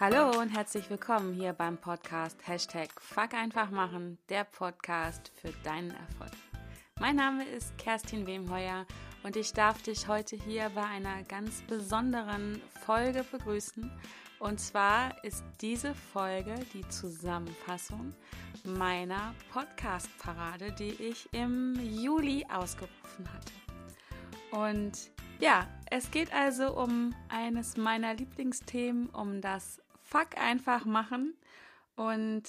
[0.00, 5.90] Hallo und herzlich willkommen hier beim Podcast Hashtag Fuck einfach machen, der Podcast für deinen
[5.90, 6.32] Erfolg.
[6.98, 8.86] Mein Name ist Kerstin Wemheuer
[9.24, 13.92] und ich darf dich heute hier bei einer ganz besonderen Folge begrüßen.
[14.38, 18.14] Und zwar ist diese Folge die Zusammenfassung
[18.64, 23.52] meiner Podcast-Parade, die ich im Juli ausgerufen hatte.
[24.50, 25.10] Und
[25.40, 29.78] ja, es geht also um eines meiner Lieblingsthemen, um das
[30.10, 31.36] Fuck einfach machen
[31.94, 32.42] und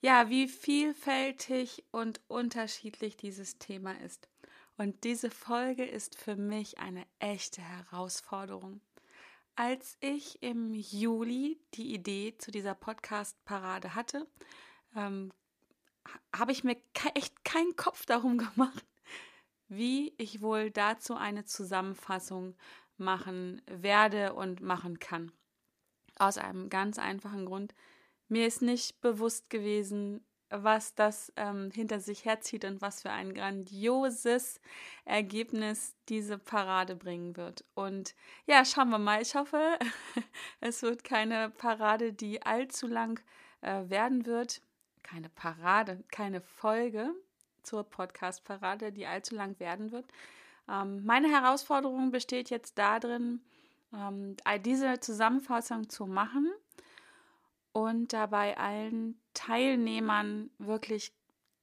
[0.00, 4.28] ja, wie vielfältig und unterschiedlich dieses Thema ist.
[4.76, 8.80] Und diese Folge ist für mich eine echte Herausforderung.
[9.54, 14.26] Als ich im Juli die Idee zu dieser Podcast-Parade hatte,
[14.96, 15.32] ähm,
[16.34, 16.76] habe ich mir
[17.14, 18.84] echt keinen Kopf darum gemacht,
[19.68, 22.56] wie ich wohl dazu eine Zusammenfassung
[22.96, 25.30] machen werde und machen kann.
[26.18, 27.74] Aus einem ganz einfachen Grund.
[28.28, 33.34] Mir ist nicht bewusst gewesen, was das ähm, hinter sich herzieht und was für ein
[33.34, 34.60] grandioses
[35.04, 37.64] Ergebnis diese Parade bringen wird.
[37.74, 38.14] Und
[38.46, 39.22] ja, schauen wir mal.
[39.22, 39.78] Ich hoffe,
[40.60, 43.20] es wird keine Parade, die allzu lang
[43.60, 44.62] äh, werden wird.
[45.02, 47.10] Keine Parade, keine Folge
[47.62, 50.06] zur Podcast-Parade, die allzu lang werden wird.
[50.68, 53.40] Ähm, meine Herausforderung besteht jetzt darin,
[53.92, 56.50] ähm, diese Zusammenfassung zu machen
[57.72, 61.12] und dabei allen Teilnehmern wirklich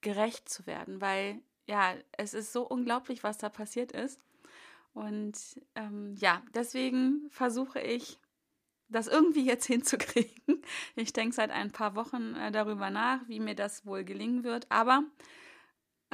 [0.00, 4.20] gerecht zu werden, weil ja, es ist so unglaublich, was da passiert ist.
[4.92, 5.36] Und
[5.74, 8.20] ähm, ja, deswegen versuche ich,
[8.88, 10.62] das irgendwie jetzt hinzukriegen.
[10.94, 14.70] Ich denke seit ein paar Wochen äh, darüber nach, wie mir das wohl gelingen wird.
[14.70, 15.02] Aber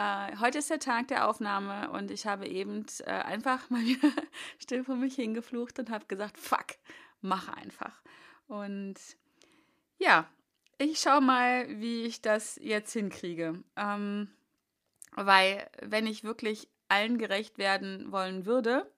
[0.01, 4.11] äh, heute ist der Tag der Aufnahme und ich habe eben äh, einfach mal wieder
[4.59, 6.67] still vor mich hingeflucht und habe gesagt, fuck,
[7.21, 8.01] mach einfach.
[8.47, 8.95] Und
[9.99, 10.27] ja,
[10.79, 13.63] ich schaue mal, wie ich das jetzt hinkriege.
[13.77, 14.31] Ähm,
[15.13, 18.91] weil wenn ich wirklich allen gerecht werden wollen würde,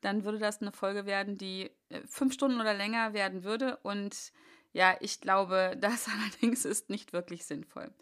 [0.00, 3.76] dann würde das eine Folge werden, die äh, fünf Stunden oder länger werden würde.
[3.82, 4.32] Und
[4.72, 7.92] ja, ich glaube, das allerdings ist nicht wirklich sinnvoll.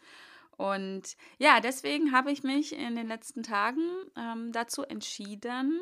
[0.56, 3.82] Und ja, deswegen habe ich mich in den letzten Tagen
[4.16, 5.80] ähm, dazu entschieden,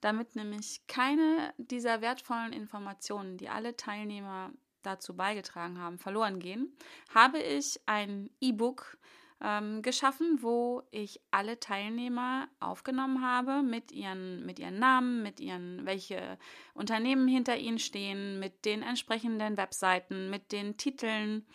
[0.00, 4.50] damit nämlich keine dieser wertvollen Informationen, die alle Teilnehmer
[4.82, 6.76] dazu beigetragen haben, verloren gehen,
[7.14, 8.98] habe ich ein E-Book
[9.40, 15.84] ähm, geschaffen, wo ich alle Teilnehmer aufgenommen habe mit ihren, mit ihren Namen, mit ihren,
[15.84, 16.38] welche
[16.72, 21.46] Unternehmen hinter ihnen stehen, mit den entsprechenden Webseiten, mit den Titeln,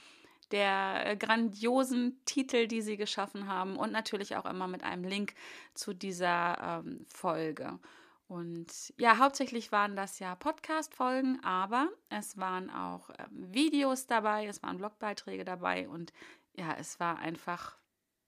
[0.52, 5.34] der äh, grandiosen Titel, die sie geschaffen haben und natürlich auch immer mit einem Link
[5.74, 7.80] zu dieser ähm, Folge.
[8.28, 14.62] Und ja, hauptsächlich waren das ja Podcast-Folgen, aber es waren auch ähm, Videos dabei, es
[14.62, 16.14] waren Blogbeiträge dabei und
[16.54, 17.78] ja, es war einfach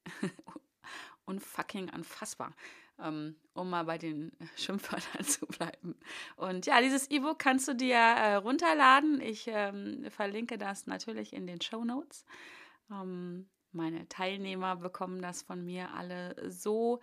[1.25, 2.55] unfucking unfassbar
[3.53, 5.95] um mal bei den Schimpfwörtern zu bleiben.
[6.35, 9.21] Und ja, dieses E-Book kannst du dir äh, runterladen.
[9.21, 12.25] Ich ähm, verlinke das natürlich in den Show Notes.
[12.91, 16.99] Ähm, meine Teilnehmer bekommen das von mir alle so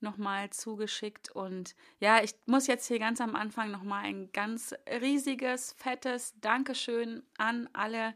[0.00, 1.30] nochmal zugeschickt.
[1.30, 7.22] Und ja, ich muss jetzt hier ganz am Anfang nochmal ein ganz riesiges, fettes Dankeschön
[7.38, 8.14] an alle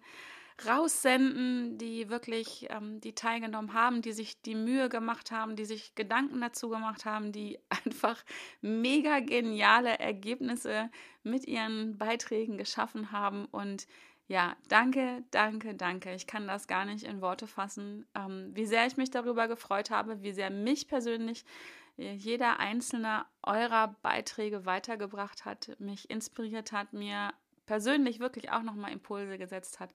[0.66, 5.94] raussenden, die wirklich, ähm, die teilgenommen haben, die sich die Mühe gemacht haben, die sich
[5.94, 8.22] Gedanken dazu gemacht haben, die einfach
[8.60, 10.91] mega geniale Ergebnisse
[11.22, 13.47] mit ihren Beiträgen geschaffen haben.
[13.47, 13.87] Und
[14.26, 16.15] ja, danke, danke, danke.
[16.15, 19.91] Ich kann das gar nicht in Worte fassen, ähm, wie sehr ich mich darüber gefreut
[19.91, 21.44] habe, wie sehr mich persönlich
[21.98, 27.34] äh, jeder einzelne eurer Beiträge weitergebracht hat, mich inspiriert hat, mir
[27.66, 29.94] persönlich wirklich auch nochmal Impulse gesetzt hat.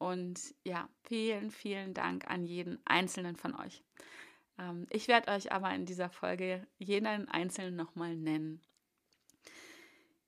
[0.00, 3.84] Und ja, vielen, vielen Dank an jeden einzelnen von euch.
[4.58, 8.62] Ähm, ich werde euch aber in dieser Folge jeden einzelnen nochmal nennen.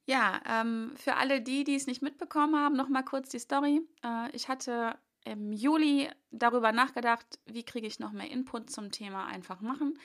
[0.05, 3.81] Ja, ähm, für alle die, die es nicht mitbekommen haben, nochmal kurz die Story.
[4.05, 9.25] Äh, ich hatte im Juli darüber nachgedacht, wie kriege ich noch mehr Input zum Thema
[9.25, 9.99] einfach machen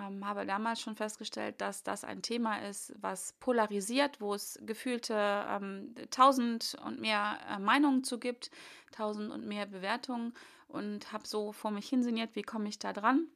[0.00, 5.14] ähm, habe damals schon festgestellt, dass das ein Thema ist, was polarisiert, wo es gefühlte
[5.48, 8.50] ähm, tausend und mehr äh, Meinungen zu gibt,
[8.92, 10.34] tausend und mehr Bewertungen
[10.68, 13.26] und habe so vor mich hinsinniert, wie komme ich da dran?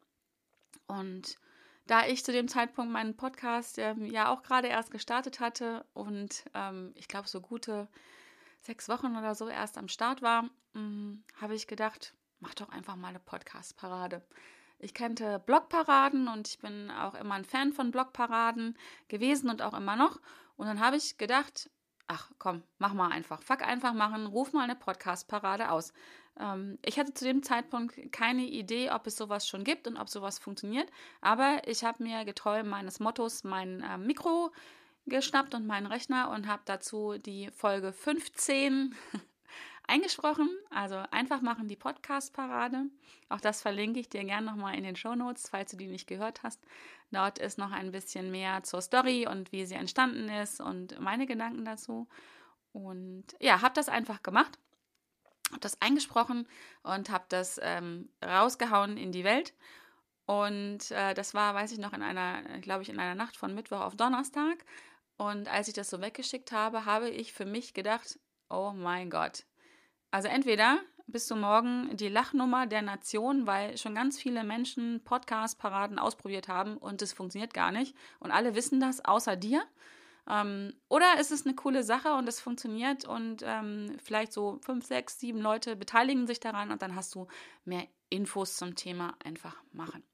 [0.86, 1.38] Und
[1.86, 6.44] da ich zu dem Zeitpunkt meinen Podcast äh, ja auch gerade erst gestartet hatte und
[6.54, 7.88] ähm, ich glaube so gute
[8.60, 10.44] sechs Wochen oder so erst am Start war,
[10.74, 14.22] mm, habe ich gedacht, mach doch einfach mal eine Podcast-Parade.
[14.82, 18.76] Ich kannte Blogparaden und ich bin auch immer ein Fan von Blogparaden
[19.06, 20.20] gewesen und auch immer noch.
[20.56, 21.70] Und dann habe ich gedacht,
[22.08, 23.42] ach komm, mach mal einfach.
[23.42, 25.92] Fuck einfach machen, ruf mal eine Podcast-Parade aus.
[26.38, 30.08] Ähm, ich hatte zu dem Zeitpunkt keine Idee, ob es sowas schon gibt und ob
[30.08, 30.90] sowas funktioniert,
[31.20, 34.50] aber ich habe mir getreu meines Mottos mein äh, Mikro
[35.06, 38.94] geschnappt und meinen Rechner und habe dazu die Folge 15
[39.86, 40.48] eingesprochen.
[40.70, 42.86] Also einfach machen die Podcast-Parade.
[43.28, 46.06] Auch das verlinke ich dir gerne nochmal in den Show Notes, falls du die nicht
[46.06, 46.60] gehört hast.
[47.10, 51.26] Dort ist noch ein bisschen mehr zur Story und wie sie entstanden ist und meine
[51.26, 52.08] Gedanken dazu.
[52.72, 54.58] Und ja, habe das einfach gemacht,
[55.50, 56.48] habe das eingesprochen
[56.82, 59.52] und habe das ähm, rausgehauen in die Welt.
[60.24, 63.54] Und äh, das war, weiß ich noch, in einer, glaube ich, in einer Nacht von
[63.54, 64.64] Mittwoch auf Donnerstag.
[65.18, 68.18] Und als ich das so weggeschickt habe, habe ich für mich gedacht,
[68.48, 69.44] oh mein Gott,
[70.12, 75.98] also entweder bist du morgen die Lachnummer der Nation, weil schon ganz viele Menschen Podcast-Paraden
[75.98, 77.96] ausprobiert haben und es funktioniert gar nicht.
[78.20, 79.62] Und alle wissen das, außer dir.
[80.28, 84.86] Ähm, oder ist es eine coole Sache und es funktioniert und ähm, vielleicht so fünf,
[84.86, 87.26] sechs, sieben Leute beteiligen sich daran und dann hast du
[87.64, 90.04] mehr Infos zum Thema einfach machen.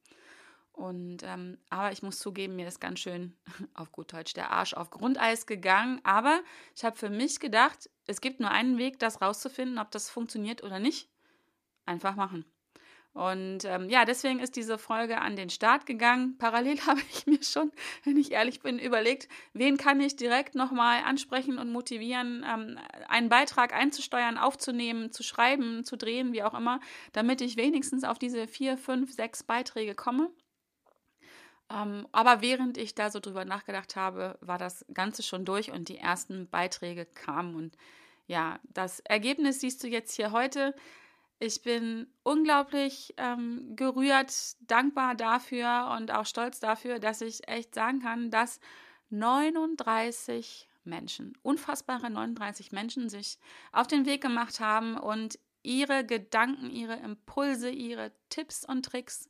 [0.79, 3.37] Und ähm, aber ich muss zugeben, mir ist ganz schön
[3.75, 6.01] auf gut Deutsch der Arsch auf Grundeis gegangen.
[6.05, 6.41] Aber
[6.77, 10.63] ich habe für mich gedacht, es gibt nur einen Weg, das rauszufinden, ob das funktioniert
[10.63, 11.09] oder nicht.
[11.85, 12.45] Einfach machen.
[13.13, 16.39] Und ähm, ja, deswegen ist diese Folge an den Start gegangen.
[16.39, 17.73] Parallel habe ich mir schon,
[18.05, 22.79] wenn ich ehrlich bin, überlegt, wen kann ich direkt nochmal ansprechen und motivieren, ähm,
[23.09, 26.79] einen Beitrag einzusteuern, aufzunehmen, zu schreiben, zu drehen, wie auch immer,
[27.13, 30.31] damit ich wenigstens auf diese vier, fünf, sechs Beiträge komme.
[31.70, 35.88] Ähm, aber während ich da so drüber nachgedacht habe, war das Ganze schon durch und
[35.88, 37.55] die ersten Beiträge kamen.
[37.55, 37.76] Und
[38.26, 40.75] ja, das Ergebnis siehst du jetzt hier heute.
[41.41, 48.00] Ich bin unglaublich ähm, gerührt, dankbar dafür und auch stolz dafür, dass ich echt sagen
[48.00, 48.61] kann, dass
[49.11, 53.38] 39 Menschen, unfassbare 39 Menschen sich
[53.73, 59.29] auf den Weg gemacht haben und ihre Gedanken, ihre Impulse, ihre Tipps und Tricks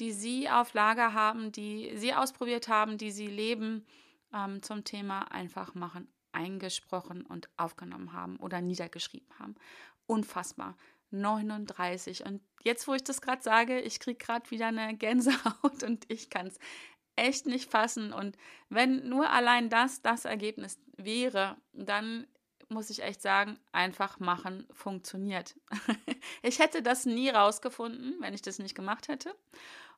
[0.00, 3.86] die Sie auf Lager haben, die Sie ausprobiert haben, die Sie leben,
[4.32, 9.54] ähm, zum Thema einfach machen, eingesprochen und aufgenommen haben oder niedergeschrieben haben.
[10.06, 10.76] Unfassbar.
[11.10, 12.24] 39.
[12.24, 16.28] Und jetzt, wo ich das gerade sage, ich kriege gerade wieder eine Gänsehaut und ich
[16.28, 16.58] kann es
[17.16, 18.12] echt nicht fassen.
[18.12, 18.36] Und
[18.68, 22.26] wenn nur allein das das Ergebnis wäre, dann
[22.74, 25.54] muss ich echt sagen, einfach machen funktioniert.
[26.42, 29.34] ich hätte das nie rausgefunden, wenn ich das nicht gemacht hätte.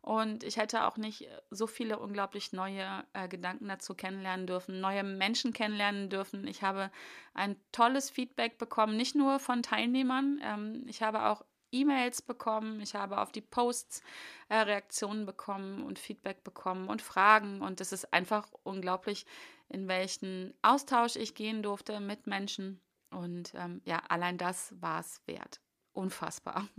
[0.07, 5.03] Und ich hätte auch nicht so viele unglaublich neue äh, Gedanken dazu kennenlernen dürfen, neue
[5.03, 6.47] Menschen kennenlernen dürfen.
[6.47, 6.93] Ich habe
[7.35, 10.41] ein tolles Feedback bekommen, nicht nur von Teilnehmern.
[10.45, 14.03] Ähm, ich habe auch E-Mails bekommen, ich habe auf die Posts
[14.49, 17.61] äh, Reaktionen bekommen und Feedback bekommen und Fragen.
[17.61, 19.27] Und es ist einfach unglaublich,
[19.69, 22.81] in welchen Austausch ich gehen durfte mit Menschen.
[23.11, 25.61] Und ähm, ja, allein das war es wert.
[25.93, 26.69] Unfassbar.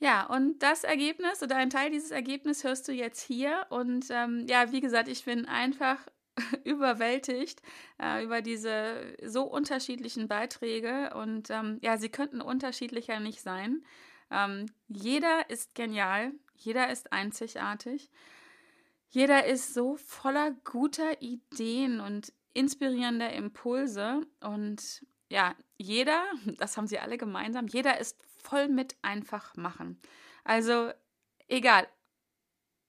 [0.00, 3.64] Ja, und das Ergebnis oder ein Teil dieses Ergebnisses hörst du jetzt hier.
[3.70, 5.96] Und ähm, ja, wie gesagt, ich bin einfach
[6.64, 7.62] überwältigt
[8.02, 11.14] äh, über diese so unterschiedlichen Beiträge.
[11.14, 13.82] Und ähm, ja, sie könnten unterschiedlicher nicht sein.
[14.30, 18.10] Ähm, jeder ist genial, jeder ist einzigartig.
[19.14, 24.26] Jeder ist so voller guter Ideen und inspirierender Impulse.
[24.40, 26.24] Und ja, jeder,
[26.58, 30.00] das haben sie alle gemeinsam, jeder ist voll mit einfach machen.
[30.42, 30.90] Also
[31.46, 31.86] egal,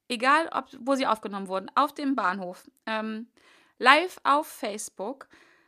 [0.08, 3.28] egal ob, wo sie aufgenommen wurden, auf dem Bahnhof, ähm,
[3.78, 5.28] live auf Facebook,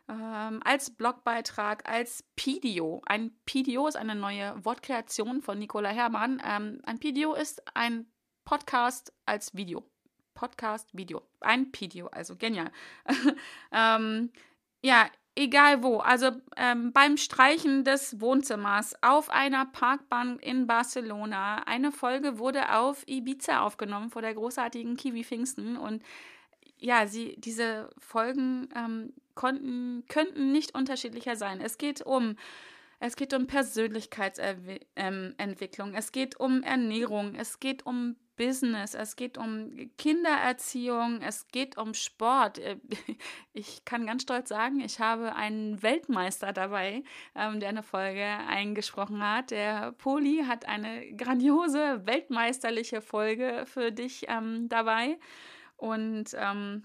[0.09, 3.03] ähm, als Blogbeitrag, als Pidio.
[3.05, 6.41] Ein Pidio ist eine neue Wortkreation von Nicola Herrmann.
[6.43, 8.11] Ähm, ein Pidio ist ein
[8.43, 9.87] Podcast als Video.
[10.37, 11.23] Podcast, Video.
[11.41, 12.71] Ein Pidio, also genial.
[13.71, 14.31] ähm,
[14.83, 21.63] ja, egal wo, also ähm, beim Streichen des Wohnzimmers, auf einer Parkbank in Barcelona.
[21.65, 26.03] Eine Folge wurde auf Ibiza aufgenommen vor der großartigen Kiwi Pfingsten und
[26.79, 31.61] ja, sie, diese Folgen ähm, konnten, könnten nicht unterschiedlicher sein.
[31.61, 32.35] Es geht um
[32.99, 39.91] es geht um Persönlichkeitsentwicklung, es geht um Ernährung, es geht um Business, es geht um
[39.97, 42.59] Kindererziehung, es geht um Sport.
[42.59, 42.77] Äh,
[43.53, 47.03] ich kann ganz stolz sagen, ich habe einen Weltmeister dabei,
[47.35, 49.51] ähm, der eine Folge eingesprochen hat.
[49.51, 55.19] Der Poli hat eine grandiose weltmeisterliche Folge für dich ähm, dabei.
[55.75, 56.83] Und ähm,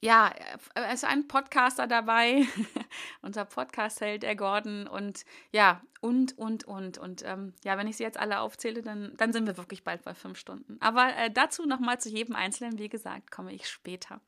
[0.00, 0.32] ja,
[0.74, 2.46] es ist ein Podcaster dabei,
[3.22, 4.86] unser Podcast-Held, der Gordon.
[4.86, 6.98] Und ja, und, und, und.
[6.98, 10.04] Und ähm, ja, wenn ich sie jetzt alle aufzähle, dann, dann sind wir wirklich bald
[10.04, 10.76] bei fünf Stunden.
[10.80, 14.20] Aber äh, dazu nochmal zu jedem Einzelnen, wie gesagt, komme ich später.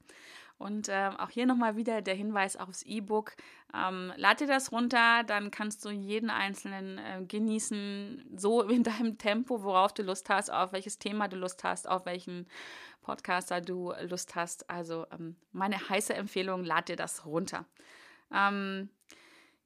[0.61, 3.33] Und äh, auch hier nochmal wieder der Hinweis aufs E-Book.
[3.75, 9.17] Ähm, lad dir das runter, dann kannst du jeden einzelnen äh, genießen, so in deinem
[9.17, 12.47] Tempo, worauf du Lust hast, auf welches Thema du Lust hast, auf welchen
[13.01, 14.69] Podcaster du Lust hast.
[14.69, 17.65] Also ähm, meine heiße Empfehlung, lad dir das runter.
[18.31, 18.91] Ähm,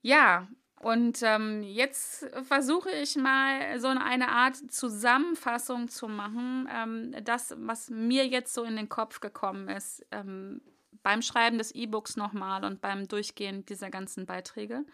[0.01, 0.47] ja,
[0.81, 7.91] und ähm, jetzt versuche ich mal so eine Art Zusammenfassung zu machen, ähm, das, was
[7.91, 10.61] mir jetzt so in den Kopf gekommen ist, ähm,
[11.05, 14.85] beim Schreiben des E-Books nochmal und beim Durchgehen dieser ganzen Beiträge.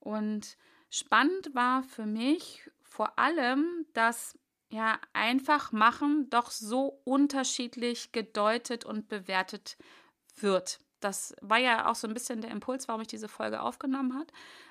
[0.00, 0.56] Und
[0.88, 4.38] spannend war für mich vor allem, dass
[4.70, 9.76] ja einfach machen doch so unterschiedlich gedeutet und bewertet
[10.36, 14.14] wird das war ja auch so ein bisschen der Impuls, warum ich diese Folge aufgenommen
[14.14, 14.26] habe.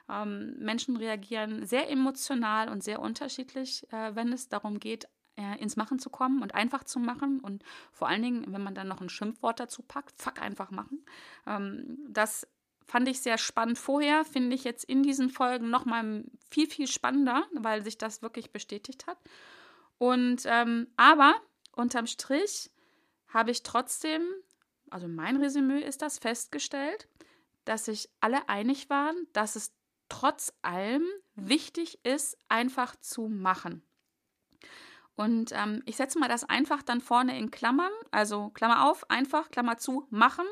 [0.10, 5.76] Ähm, Menschen reagieren sehr emotional und sehr unterschiedlich, äh, wenn es darum geht, äh, ins
[5.76, 7.40] Machen zu kommen und einfach zu machen.
[7.40, 11.06] Und vor allen Dingen, wenn man dann noch ein Schimpfwort dazu packt, fuck einfach machen.
[11.46, 12.48] Ähm, das
[12.86, 17.46] fand ich sehr spannend vorher, finde ich jetzt in diesen Folgen nochmal viel, viel spannender,
[17.54, 19.18] weil sich das wirklich bestätigt hat.
[19.98, 21.36] Und ähm, aber
[21.76, 22.70] unterm Strich
[23.28, 24.22] habe ich trotzdem
[24.90, 27.08] also mein Resümee ist das, festgestellt,
[27.66, 29.74] dass sich alle einig waren, dass es
[30.10, 31.04] trotz allem
[31.36, 33.84] wichtig ist, einfach zu machen.
[35.18, 39.50] Und ähm, ich setze mal das einfach dann vorne in Klammern, also Klammer auf, einfach,
[39.50, 40.46] Klammer zu, machen,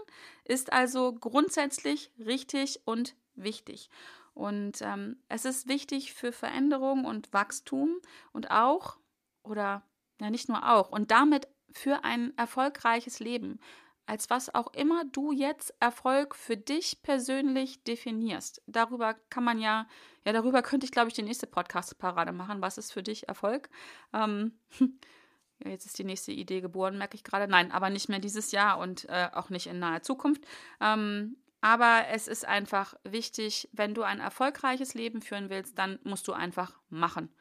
[0.44, 3.92] ist also grundsätzlich richtig und wichtig.
[4.34, 8.00] Und ähm, es ist wichtig für Veränderung und Wachstum
[8.34, 8.98] und auch,
[9.44, 9.84] oder
[10.20, 13.60] ja nicht nur auch, und damit für ein erfolgreiches Leben
[14.06, 18.62] als was auch immer du jetzt Erfolg für dich persönlich definierst.
[18.68, 19.88] Darüber kann man ja,
[20.26, 22.62] ja, darüber könnte ich, glaube ich, die nächste Podcast-Parade machen.
[22.62, 23.70] Was ist für dich Erfolg?
[24.14, 27.48] Ähm, ja, jetzt ist die nächste Idee geboren, merke ich gerade.
[27.48, 30.44] Nein, aber nicht mehr dieses Jahr und äh, auch nicht in naher Zukunft.
[30.80, 36.28] Ähm, aber es ist einfach wichtig, wenn du ein erfolgreiches Leben führen willst, dann musst
[36.28, 37.34] du einfach machen.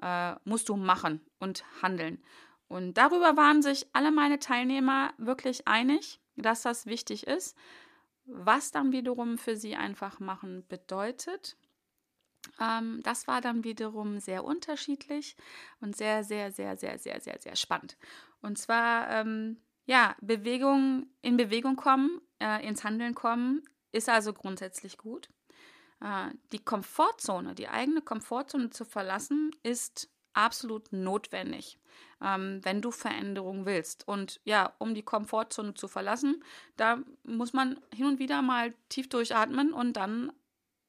[0.00, 2.22] Äh, musst du machen und handeln.
[2.74, 7.56] Und darüber waren sich alle meine Teilnehmer wirklich einig, dass das wichtig ist.
[8.26, 11.56] Was dann wiederum für sie einfach machen bedeutet,
[12.60, 15.36] ähm, das war dann wiederum sehr unterschiedlich
[15.80, 17.96] und sehr, sehr, sehr, sehr, sehr, sehr, sehr spannend.
[18.42, 23.62] Und zwar, ähm, ja, Bewegung, in Bewegung kommen, äh, ins Handeln kommen,
[23.92, 25.28] ist also grundsätzlich gut.
[26.00, 31.78] Äh, die Komfortzone, die eigene Komfortzone zu verlassen, ist absolut notwendig,
[32.22, 34.06] ähm, wenn du Veränderung willst.
[34.06, 36.44] Und ja, um die Komfortzone zu verlassen,
[36.76, 40.32] da muss man hin und wieder mal tief durchatmen und dann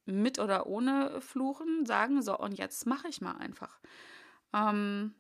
[0.06, 3.80] mit oder ohne Fluchen sagen, so, und jetzt mache ich mal einfach.
[4.54, 5.16] Ähm,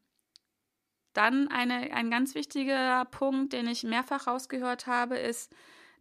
[1.14, 5.56] dann eine, ein ganz wichtiger Punkt, den ich mehrfach rausgehört habe, ist,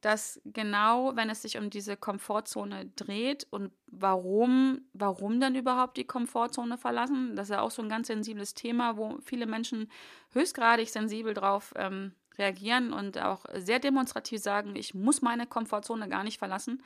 [0.04, 6.04] dass genau, wenn es sich um diese Komfortzone dreht und warum, warum dann überhaupt die
[6.04, 9.90] Komfortzone verlassen, das ist ja auch so ein ganz sensibles Thema, wo viele Menschen
[10.32, 16.22] höchstgradig sensibel drauf ähm, reagieren und auch sehr demonstrativ sagen, ich muss meine Komfortzone gar
[16.22, 16.82] nicht verlassen.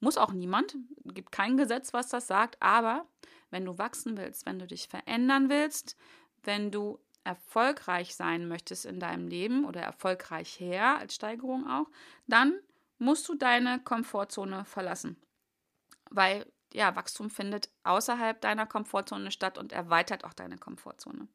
[0.00, 3.06] Muss auch niemand, gibt kein Gesetz, was das sagt, aber
[3.50, 5.96] wenn du wachsen willst, wenn du dich verändern willst,
[6.42, 11.86] wenn du erfolgreich sein möchtest in deinem Leben oder erfolgreich her als Steigerung auch,
[12.26, 12.58] dann
[12.98, 15.16] musst du deine Komfortzone verlassen.
[16.10, 21.28] Weil ja, Wachstum findet außerhalb deiner Komfortzone statt und erweitert auch deine Komfortzone.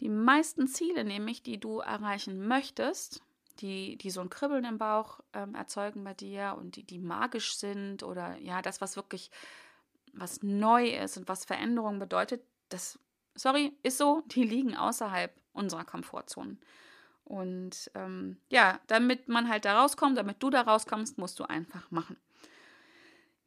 [0.00, 3.22] Die meisten Ziele, nämlich, die du erreichen möchtest,
[3.60, 7.56] die, die so ein Kribbeln im Bauch ähm, erzeugen bei dir und die, die magisch
[7.56, 9.30] sind oder ja, das, was wirklich
[10.14, 12.98] was neu ist und was Veränderung bedeutet, das
[13.34, 16.56] sorry, ist so, die liegen außerhalb unserer Komfortzone.
[17.24, 21.90] Und ähm, ja, damit man halt da rauskommt, damit du da rauskommst, musst du einfach
[21.90, 22.16] machen.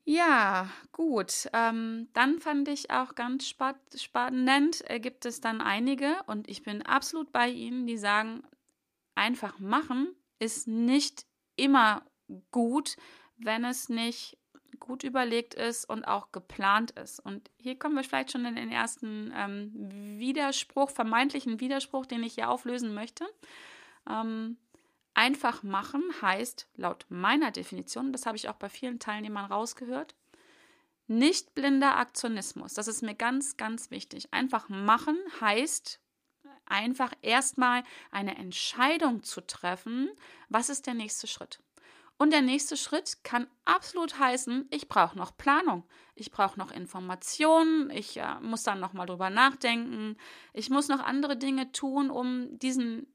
[0.05, 1.49] Ja, gut.
[1.51, 6.63] Ähm, dann fand ich auch ganz spa spannend, äh, gibt es dann einige, und ich
[6.63, 8.43] bin absolut bei Ihnen, die sagen,
[9.15, 11.25] einfach machen ist nicht
[11.55, 12.05] immer
[12.51, 12.97] gut,
[13.37, 14.37] wenn es nicht
[14.79, 17.19] gut überlegt ist und auch geplant ist.
[17.19, 19.71] Und hier kommen wir vielleicht schon in den ersten ähm,
[20.19, 23.25] Widerspruch, vermeintlichen Widerspruch, den ich hier auflösen möchte.
[24.09, 24.57] Ähm,
[25.13, 30.15] einfach machen heißt laut meiner Definition, das habe ich auch bei vielen Teilnehmern rausgehört,
[31.07, 32.73] nicht blinder Aktionismus.
[32.73, 34.33] Das ist mir ganz, ganz wichtig.
[34.33, 35.99] Einfach machen heißt
[36.65, 40.09] einfach erstmal eine Entscheidung zu treffen,
[40.49, 41.59] was ist der nächste Schritt.
[42.17, 45.83] Und der nächste Schritt kann absolut heißen, ich brauche noch Planung,
[46.15, 50.15] ich brauche noch Informationen, ich äh, muss dann noch mal drüber nachdenken,
[50.53, 53.07] ich muss noch andere Dinge tun, um diesen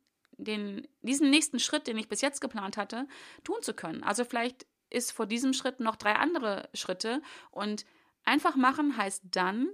[0.44, 3.06] den, diesen nächsten Schritt, den ich bis jetzt geplant hatte,
[3.44, 4.02] tun zu können.
[4.02, 7.22] Also vielleicht ist vor diesem Schritt noch drei andere Schritte.
[7.50, 7.84] Und
[8.24, 9.70] einfach machen heißt dann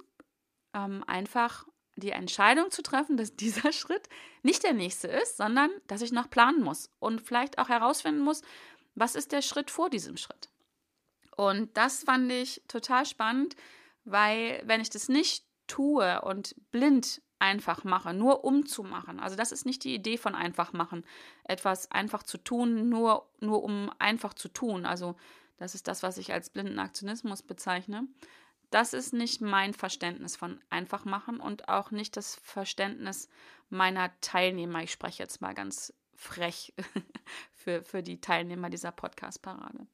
[0.75, 1.67] ähm, einfach
[1.97, 4.09] die Entscheidung zu treffen, dass dieser Schritt
[4.43, 8.43] nicht der nächste ist, sondern dass ich noch planen muss und vielleicht auch herausfinden muss,
[8.97, 10.49] was ist der Schritt vor diesem Schritt.
[11.37, 13.55] Und das fand ich total spannend,
[14.05, 19.37] weil wenn ich das nicht tue und blind einfach mache, nur um zu machen, also
[19.37, 21.05] das ist nicht die Idee von einfach machen,
[21.45, 24.87] etwas einfach zu tun, nur, nur um einfach zu tun.
[24.87, 25.15] Also
[25.59, 28.09] das ist das, was ich als blinden Aktionismus bezeichne.
[28.71, 33.29] Das ist nicht mein Verständnis von einfach machen und auch nicht das Verständnis
[33.69, 34.83] meiner Teilnehmer.
[34.83, 36.75] Ich spreche jetzt mal ganz frech
[37.53, 39.87] für, für die Teilnehmer dieser Podcast-Parade.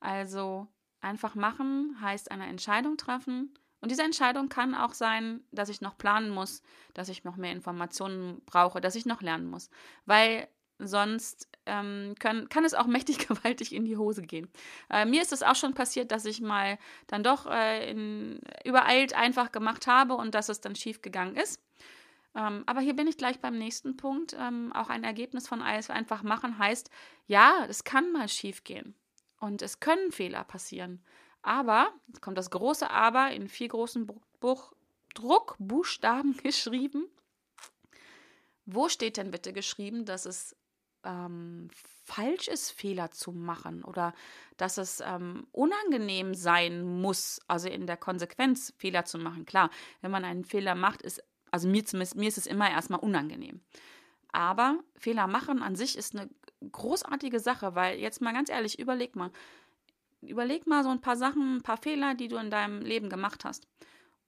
[0.00, 0.66] Also
[1.00, 3.54] einfach machen heißt eine Entscheidung treffen.
[3.80, 6.62] Und diese Entscheidung kann auch sein, dass ich noch planen muss,
[6.94, 9.70] dass ich noch mehr Informationen brauche, dass ich noch lernen muss.
[10.04, 14.48] Weil sonst ähm, können, kann es auch mächtig gewaltig in die Hose gehen.
[14.90, 19.14] Äh, mir ist es auch schon passiert, dass ich mal dann doch äh, in, übereilt
[19.14, 21.60] einfach gemacht habe und dass es dann schief gegangen ist.
[22.34, 24.36] Ähm, aber hier bin ich gleich beim nächsten Punkt.
[24.38, 26.90] Ähm, auch ein Ergebnis von alles einfach machen heißt,
[27.26, 28.94] ja, es kann mal schief gehen
[29.40, 31.02] und es können Fehler passieren.
[31.42, 34.06] Aber, jetzt kommt das große Aber in vier großen
[34.40, 34.72] Buch,
[35.14, 37.08] Druckbuchstaben geschrieben.
[38.66, 40.54] Wo steht denn bitte geschrieben, dass es
[41.04, 41.68] ähm,
[42.04, 44.14] falsch ist, Fehler zu machen oder
[44.56, 49.46] dass es ähm, unangenehm sein muss, also in der Konsequenz Fehler zu machen.
[49.46, 49.70] Klar,
[50.00, 53.60] wenn man einen Fehler macht, ist, also mir zumindest, mir ist es immer erstmal unangenehm.
[54.32, 56.28] Aber Fehler machen an sich ist eine
[56.72, 59.30] großartige Sache, weil jetzt mal ganz ehrlich, überleg mal,
[60.22, 63.44] überleg mal so ein paar Sachen, ein paar Fehler, die du in deinem Leben gemacht
[63.44, 63.66] hast.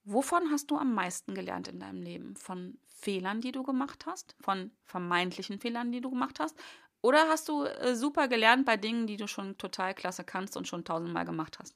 [0.03, 2.35] Wovon hast du am meisten gelernt in deinem Leben?
[2.35, 4.35] Von Fehlern, die du gemacht hast?
[4.39, 6.57] Von vermeintlichen Fehlern, die du gemacht hast?
[7.01, 10.67] Oder hast du äh, super gelernt bei Dingen, die du schon total klasse kannst und
[10.67, 11.75] schon tausendmal gemacht hast?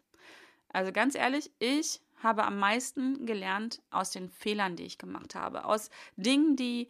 [0.69, 5.63] Also ganz ehrlich, ich habe am meisten gelernt aus den Fehlern, die ich gemacht habe.
[5.63, 6.89] Aus Dingen, die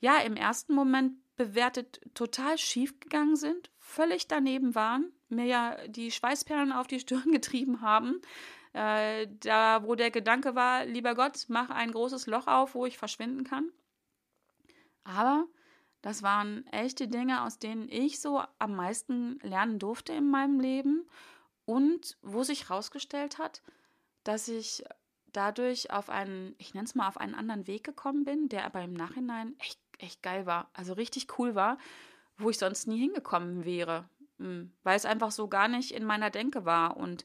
[0.00, 6.10] ja im ersten Moment bewertet total schief gegangen sind, völlig daneben waren, mir ja die
[6.10, 8.22] Schweißperlen auf die Stirn getrieben haben,
[8.72, 12.96] äh, da wo der Gedanke war, lieber Gott, mach ein großes Loch auf, wo ich
[12.98, 13.70] verschwinden kann.
[15.04, 15.46] Aber
[16.02, 21.06] das waren echte Dinge, aus denen ich so am meisten lernen durfte in meinem Leben
[21.64, 23.62] und wo sich herausgestellt hat,
[24.26, 24.84] dass ich
[25.32, 28.82] dadurch auf einen, ich nenne es mal, auf einen anderen Weg gekommen bin, der aber
[28.82, 31.78] im Nachhinein echt, echt geil war, also richtig cool war,
[32.38, 34.08] wo ich sonst nie hingekommen wäre,
[34.38, 37.24] hm, weil es einfach so gar nicht in meiner Denke war und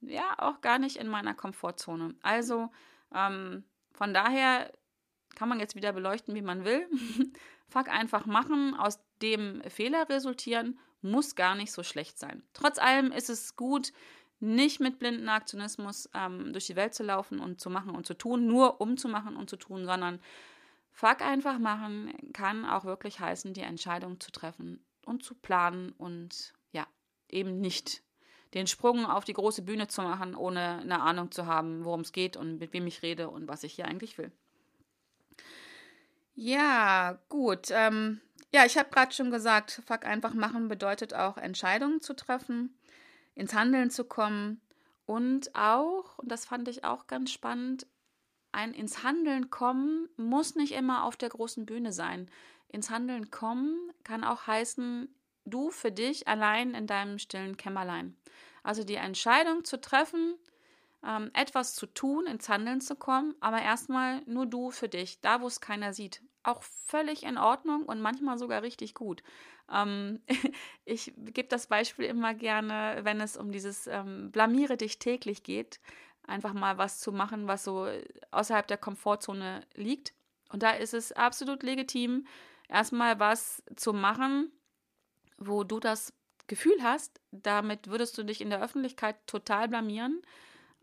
[0.00, 2.14] ja auch gar nicht in meiner Komfortzone.
[2.22, 2.70] Also
[3.14, 4.72] ähm, von daher
[5.34, 6.88] kann man jetzt wieder beleuchten, wie man will.
[7.68, 12.42] Fuck einfach machen, aus dem Fehler resultieren, muss gar nicht so schlecht sein.
[12.52, 13.92] Trotz allem ist es gut,
[14.42, 18.14] nicht mit blinden Aktionismus ähm, durch die Welt zu laufen und zu machen und zu
[18.14, 20.20] tun, nur um zu machen und zu tun, sondern
[20.90, 26.52] Fuck einfach machen kann auch wirklich heißen, die Entscheidung zu treffen und zu planen und
[26.72, 26.86] ja,
[27.30, 28.02] eben nicht
[28.52, 32.12] den Sprung auf die große Bühne zu machen, ohne eine Ahnung zu haben, worum es
[32.12, 34.30] geht und mit wem ich rede und was ich hier eigentlich will.
[36.34, 37.68] Ja, gut.
[37.70, 38.20] Ähm,
[38.52, 42.74] ja, ich habe gerade schon gesagt, Fuck einfach machen bedeutet auch Entscheidungen zu treffen,
[43.34, 44.60] ins Handeln zu kommen
[45.06, 47.86] und auch, und das fand ich auch ganz spannend,
[48.52, 52.30] ein ins Handeln kommen muss nicht immer auf der großen Bühne sein.
[52.68, 55.08] Ins Handeln kommen kann auch heißen,
[55.44, 58.16] du für dich allein in deinem stillen Kämmerlein.
[58.62, 60.36] Also die Entscheidung zu treffen,
[61.04, 65.40] ähm, etwas zu tun, ins Handeln zu kommen, aber erstmal nur du für dich, da
[65.40, 66.22] wo es keiner sieht.
[66.44, 69.22] Auch völlig in Ordnung und manchmal sogar richtig gut.
[69.72, 70.20] Ähm,
[70.84, 75.80] ich gebe das Beispiel immer gerne, wenn es um dieses ähm, Blamiere dich täglich geht,
[76.26, 77.88] einfach mal was zu machen, was so
[78.30, 80.14] außerhalb der Komfortzone liegt.
[80.50, 82.26] Und da ist es absolut legitim,
[82.68, 84.52] erstmal was zu machen,
[85.38, 86.12] wo du das
[86.46, 90.22] Gefühl hast, damit würdest du dich in der Öffentlichkeit total blamieren,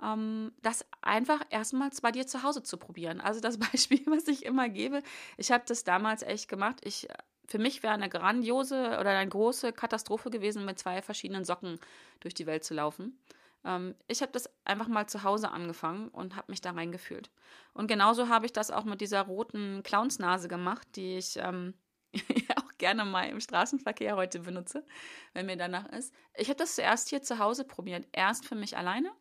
[0.02, 3.21] ähm, das einfach erstmals bei dir zu Hause zu probieren.
[3.21, 5.04] Also das Beispiel, was ich immer gebe,
[5.38, 6.80] ich habe das damals echt gemacht.
[6.84, 7.08] Ich,
[7.49, 11.79] für mich wäre eine grandiose oder eine große Katastrophe gewesen, mit zwei verschiedenen Socken
[12.19, 13.19] durch die Welt zu laufen.
[13.65, 17.31] Ähm, ich habe das einfach mal zu Hause angefangen und habe mich da reingefühlt.
[17.73, 21.73] Und genauso habe ich das auch mit dieser roten Clownsnase gemacht, die ich ähm,
[22.55, 24.85] auch gerne mal im Straßenverkehr heute benutze,
[25.33, 26.13] wenn mir danach ist.
[26.35, 28.07] Ich habe das zuerst hier zu Hause probiert.
[28.12, 29.12] Erst für mich alleine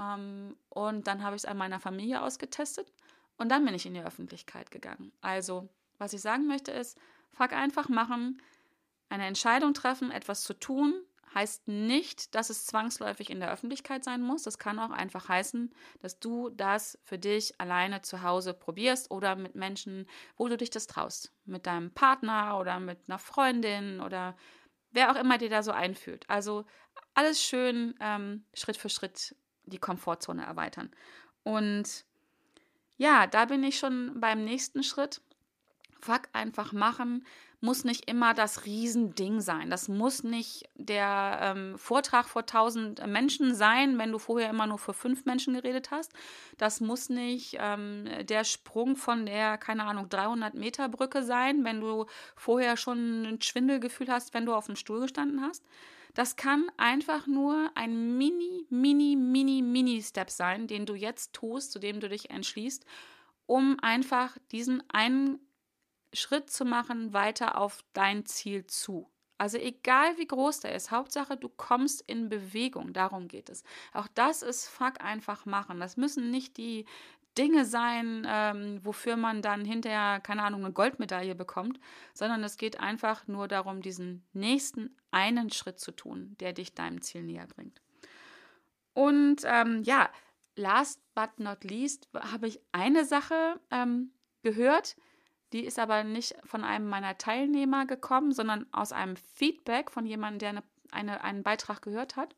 [0.00, 2.90] ähm, und dann habe ich es an meiner Familie ausgetestet
[3.36, 5.12] und dann bin ich in die Öffentlichkeit gegangen.
[5.20, 6.98] Also, was ich sagen möchte ist,
[7.34, 8.40] Fuck einfach machen,
[9.08, 10.94] eine Entscheidung treffen, etwas zu tun,
[11.34, 14.44] heißt nicht, dass es zwangsläufig in der Öffentlichkeit sein muss.
[14.44, 19.34] Das kann auch einfach heißen, dass du das für dich alleine zu Hause probierst oder
[19.34, 21.32] mit Menschen, wo du dich das traust.
[21.44, 24.36] Mit deinem Partner oder mit einer Freundin oder
[24.92, 26.28] wer auch immer dir da so einfühlt.
[26.30, 26.64] Also
[27.14, 30.90] alles schön ähm, Schritt für Schritt die Komfortzone erweitern.
[31.42, 32.04] Und
[32.96, 35.20] ja, da bin ich schon beim nächsten Schritt.
[36.04, 37.24] Fuck einfach machen
[37.64, 39.70] muss nicht immer das Riesending sein.
[39.70, 44.78] Das muss nicht der ähm, Vortrag vor tausend Menschen sein, wenn du vorher immer nur
[44.78, 46.12] für fünf Menschen geredet hast.
[46.58, 51.80] Das muss nicht ähm, der Sprung von der, keine Ahnung, 300 Meter Brücke sein, wenn
[51.80, 52.04] du
[52.36, 55.64] vorher schon ein Schwindelgefühl hast, wenn du auf dem Stuhl gestanden hast.
[56.12, 61.72] Das kann einfach nur ein mini, mini, mini, mini Step sein, den du jetzt tust,
[61.72, 62.84] zu dem du dich entschließt,
[63.46, 65.38] um einfach diesen einen
[66.14, 69.10] Schritt zu machen weiter auf dein Ziel zu.
[69.36, 73.64] Also egal wie groß der ist, Hauptsache du kommst in Bewegung, darum geht es.
[73.92, 75.80] Auch das ist Fuck einfach machen.
[75.80, 76.86] Das müssen nicht die
[77.36, 81.80] Dinge sein, ähm, wofür man dann hinterher, keine Ahnung, eine Goldmedaille bekommt,
[82.12, 87.02] sondern es geht einfach nur darum, diesen nächsten einen Schritt zu tun, der dich deinem
[87.02, 87.82] Ziel näher bringt.
[88.92, 90.08] Und ähm, ja,
[90.54, 94.96] last but not least habe ich eine Sache ähm, gehört,
[95.54, 100.40] die ist aber nicht von einem meiner Teilnehmer gekommen, sondern aus einem Feedback von jemandem,
[100.40, 102.34] der eine, eine, einen Beitrag gehört hat.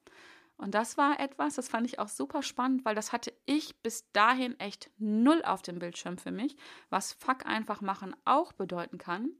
[0.58, 4.10] Und das war etwas, das fand ich auch super spannend, weil das hatte ich bis
[4.12, 6.56] dahin echt null auf dem Bildschirm für mich,
[6.90, 9.30] was Fuck einfach machen auch bedeuten kann.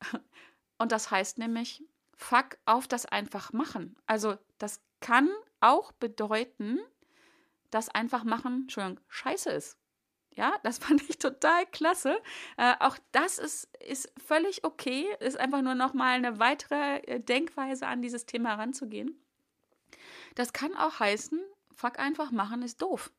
[0.78, 3.96] Und das heißt nämlich Fuck auf das einfach machen.
[4.06, 5.28] Also das kann
[5.60, 6.78] auch bedeuten,
[7.70, 9.77] dass einfach machen, Entschuldigung, scheiße ist.
[10.38, 12.16] Ja, das fand ich total klasse.
[12.56, 17.88] Äh, auch das ist, ist völlig okay, ist einfach nur nochmal eine weitere äh, Denkweise
[17.88, 19.20] an dieses Thema ranzugehen.
[20.36, 21.40] Das kann auch heißen,
[21.74, 23.10] fuck einfach machen ist doof.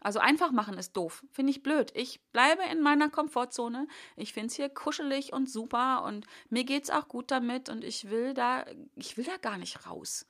[0.00, 1.24] Also einfach machen ist doof.
[1.32, 1.90] Finde ich blöd.
[1.96, 3.88] Ich bleibe in meiner Komfortzone.
[4.14, 7.82] Ich finde es hier kuschelig und super und mir geht es auch gut damit und
[7.82, 8.64] ich will da,
[8.94, 10.26] ich will da gar nicht raus.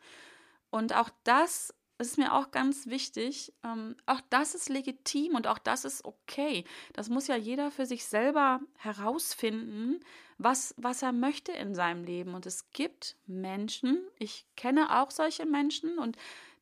[0.71, 3.53] Und auch das das ist mir auch ganz wichtig.
[3.65, 6.65] Ähm, auch das ist legitim und auch das ist okay.
[6.93, 9.99] Das muss ja jeder für sich selber herausfinden,
[10.39, 12.35] was, was er möchte in seinem Leben.
[12.35, 16.17] Und es gibt Menschen, ich kenne auch solche Menschen und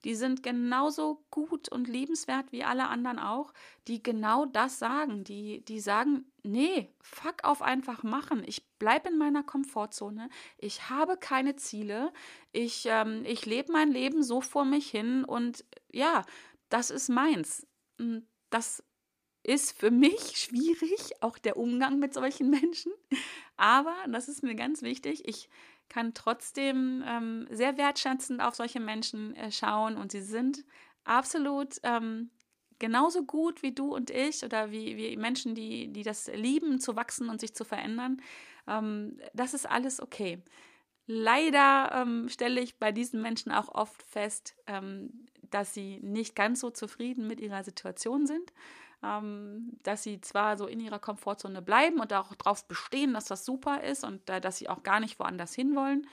[0.07, 3.53] die sind genauso gut und liebenswert wie alle anderen auch,
[3.88, 5.25] die genau das sagen.
[5.25, 8.45] Die, die sagen, nee, fuck auf einfach machen.
[8.47, 10.29] Ich bleibe in meiner Komfortzone.
[10.59, 12.12] Ich habe keine Ziele.
[12.53, 16.25] Ich, ähm, ich lebe mein Leben so vor mich hin und ja,
[16.69, 17.66] das ist meins.
[17.99, 18.85] Hm, das
[19.42, 22.92] ist für mich schwierig, auch der Umgang mit solchen Menschen.
[23.57, 25.49] Aber, das ist mir ganz wichtig, ich
[25.88, 30.64] kann trotzdem ähm, sehr wertschätzend auf solche Menschen äh, schauen und sie sind
[31.05, 32.31] absolut ähm,
[32.79, 36.96] genauso gut wie du und ich oder wie, wie Menschen, die, die das lieben, zu
[36.96, 38.20] wachsen und sich zu verändern.
[38.66, 40.42] Ähm, das ist alles okay.
[41.07, 46.61] Leider ähm, stelle ich bei diesen Menschen auch oft fest, ähm, dass sie nicht ganz
[46.61, 48.53] so zufrieden mit ihrer Situation sind
[49.03, 53.45] ähm, dass sie zwar so in ihrer Komfortzone bleiben und auch darauf bestehen, dass das
[53.45, 56.07] super ist und äh, dass sie auch gar nicht woanders hinwollen.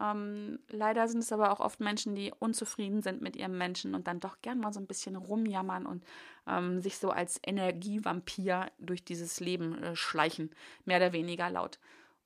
[0.00, 4.06] Ähm, leider sind es aber auch oft Menschen, die unzufrieden sind mit ihrem Menschen und
[4.06, 6.04] dann doch gern mal so ein bisschen rumjammern und
[6.46, 10.50] ähm, sich so als Energievampir durch dieses Leben äh, schleichen,
[10.84, 11.78] mehr oder weniger laut.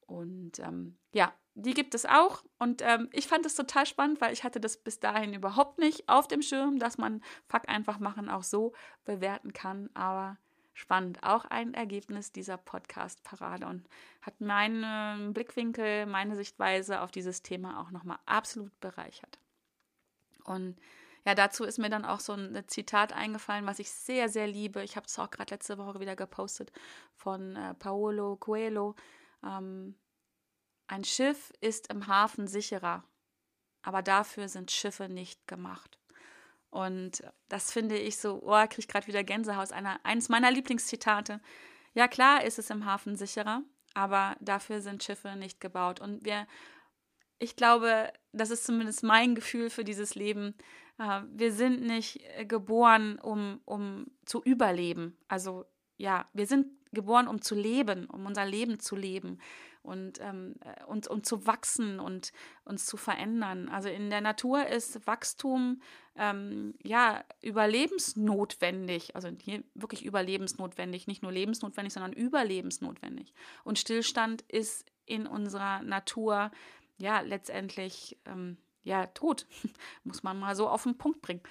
[0.07, 2.45] Und ähm, ja, die gibt es auch.
[2.59, 6.09] Und ähm, ich fand es total spannend, weil ich hatte das bis dahin überhaupt nicht
[6.09, 8.73] auf dem Schirm, dass man Fuck einfach machen auch so
[9.05, 9.91] bewerten kann.
[9.95, 10.39] Aber
[10.75, 11.23] spannend.
[11.23, 13.89] Auch ein Ergebnis dieser Podcast-Parade und
[14.21, 19.39] hat meinen Blickwinkel, meine Sichtweise auf dieses Thema auch nochmal absolut bereichert.
[20.45, 20.77] Und
[21.25, 24.83] ja, dazu ist mir dann auch so ein Zitat eingefallen, was ich sehr, sehr liebe.
[24.83, 26.71] Ich habe es auch gerade letzte Woche wieder gepostet
[27.15, 28.95] von äh, Paolo Coelho.
[29.45, 29.97] Ähm,
[30.87, 33.05] ein Schiff ist im Hafen sicherer,
[33.83, 35.99] aber dafür sind Schiffe nicht gemacht.
[36.71, 41.41] Und das finde ich so, oh, kriege ich gerade wieder Gänsehaus, einer, eines meiner Lieblingszitate.
[41.95, 43.63] Ja, klar ist es im Hafen sicherer,
[43.95, 46.01] aber dafür sind Schiffe nicht gebaut.
[46.01, 46.49] Und wir,
[47.39, 50.57] ich glaube, das ist zumindest mein Gefühl für dieses Leben.
[50.99, 55.17] Äh, wir sind nicht geboren, um, um zu überleben.
[55.29, 59.39] Also ja, wir sind geboren, um zu leben, um unser Leben zu leben
[59.83, 60.55] und ähm,
[60.87, 62.33] und, und zu wachsen und
[62.65, 63.69] uns zu verändern.
[63.69, 65.83] Also in der Natur ist Wachstum
[66.17, 73.35] ähm, ja überlebensnotwendig, also hier wirklich überlebensnotwendig, nicht nur lebensnotwendig, sondern überlebensnotwendig.
[73.63, 76.51] Und Stillstand ist in unserer Natur
[76.97, 79.47] ja letztendlich ähm, ja tot,
[80.05, 81.43] muss man mal so auf den Punkt bringen.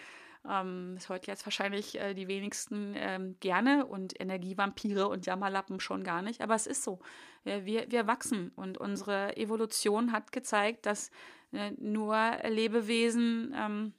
[0.50, 6.04] Ähm, das hört jetzt wahrscheinlich äh, die wenigsten ähm, gerne und Energievampire und Jammerlappen schon
[6.04, 7.00] gar nicht, aber es ist so.
[7.46, 11.12] Äh, wir, wir wachsen und unsere Evolution hat gezeigt, dass
[11.52, 13.94] äh, nur Lebewesen ähm,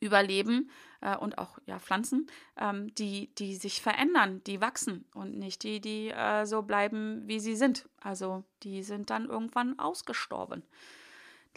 [0.00, 2.26] überleben äh, und auch ja, Pflanzen,
[2.58, 7.38] ähm, die, die sich verändern, die wachsen und nicht die, die äh, so bleiben, wie
[7.38, 7.88] sie sind.
[8.00, 10.62] Also die sind dann irgendwann ausgestorben.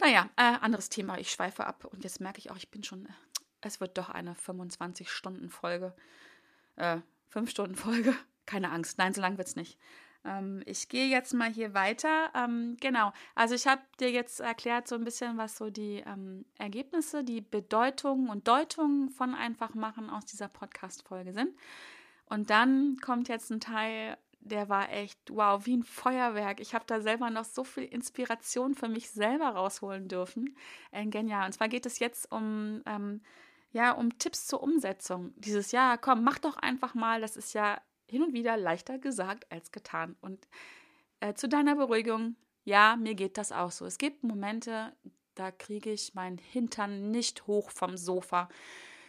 [0.00, 1.18] Naja, äh, anderes Thema.
[1.18, 3.08] Ich schweife ab und jetzt merke ich auch, ich bin schon,
[3.66, 5.94] es wird doch eine 25-Stunden-Folge.
[6.76, 6.98] Äh,
[7.32, 8.14] 5-Stunden-Folge.
[8.46, 9.78] Keine Angst, nein, so lang wird es nicht.
[10.24, 12.30] Ähm, ich gehe jetzt mal hier weiter.
[12.34, 16.44] Ähm, genau, also ich habe dir jetzt erklärt so ein bisschen, was so die ähm,
[16.58, 21.54] Ergebnisse, die Bedeutungen und Deutungen von einfach machen aus dieser Podcast-Folge sind.
[22.26, 26.60] Und dann kommt jetzt ein Teil, der war echt, wow, wie ein Feuerwerk.
[26.60, 30.56] Ich habe da selber noch so viel Inspiration für mich selber rausholen dürfen.
[30.90, 31.46] Äh, genial.
[31.46, 33.22] Und zwar geht es jetzt um, ähm,
[33.74, 35.34] ja, um Tipps zur Umsetzung.
[35.36, 37.20] Dieses, ja, komm, mach doch einfach mal.
[37.20, 40.16] Das ist ja hin und wieder leichter gesagt als getan.
[40.20, 40.46] Und
[41.18, 43.84] äh, zu deiner Beruhigung, ja, mir geht das auch so.
[43.84, 44.94] Es gibt Momente,
[45.34, 48.48] da kriege ich meinen Hintern nicht hoch vom Sofa.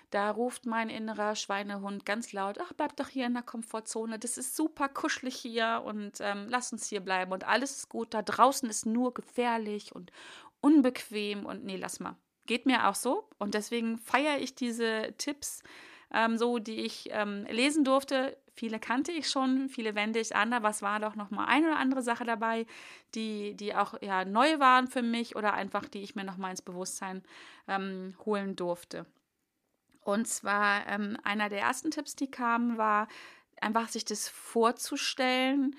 [0.09, 4.37] Da ruft mein innerer Schweinehund ganz laut, ach, bleib doch hier in der Komfortzone, das
[4.37, 8.21] ist super kuschelig hier und ähm, lass uns hier bleiben und alles ist gut, da
[8.21, 10.11] draußen ist nur gefährlich und
[10.61, 12.15] unbequem und nee, lass mal.
[12.45, 15.63] Geht mir auch so und deswegen feiere ich diese Tipps
[16.13, 18.37] ähm, so, die ich ähm, lesen durfte.
[18.53, 21.67] Viele kannte ich schon, viele wende ich an, aber es war doch noch mal eine
[21.67, 22.65] oder andere Sache dabei,
[23.13, 26.51] die, die auch ja, neu waren für mich oder einfach, die ich mir noch mal
[26.51, 27.21] ins Bewusstsein
[27.67, 29.05] ähm, holen durfte.
[30.01, 33.07] Und zwar ähm, einer der ersten Tipps, die kamen, war
[33.59, 35.75] einfach sich das vorzustellen,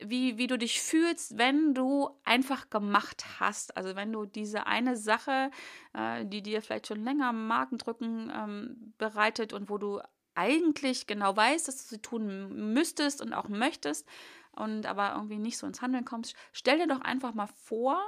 [0.00, 3.76] wie, wie du dich fühlst, wenn du einfach gemacht hast.
[3.76, 5.50] Also wenn du diese eine Sache,
[5.92, 10.00] äh, die dir vielleicht schon länger am Magendrücken ähm, bereitet und wo du
[10.34, 14.06] eigentlich genau weißt, dass du sie tun müsstest und auch möchtest
[14.52, 18.00] und aber irgendwie nicht so ins Handeln kommst, stell dir doch einfach mal vor,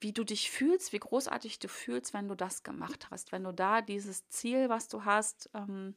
[0.00, 3.52] wie du dich fühlst, wie großartig du fühlst, wenn du das gemacht hast, wenn du
[3.52, 5.94] da dieses Ziel, was du hast, ähm,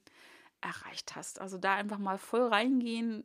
[0.61, 1.41] erreicht hast.
[1.41, 3.23] Also da einfach mal voll reingehen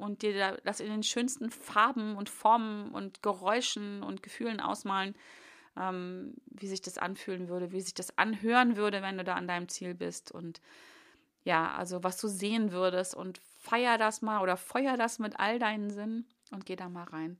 [0.00, 5.14] und dir das in den schönsten Farben und Formen und Geräuschen und Gefühlen ausmalen,
[5.76, 9.48] ähm, wie sich das anfühlen würde, wie sich das anhören würde, wenn du da an
[9.48, 10.60] deinem Ziel bist und
[11.44, 15.58] ja, also was du sehen würdest und feier das mal oder feuer das mit all
[15.58, 17.38] deinen Sinnen und geh da mal rein.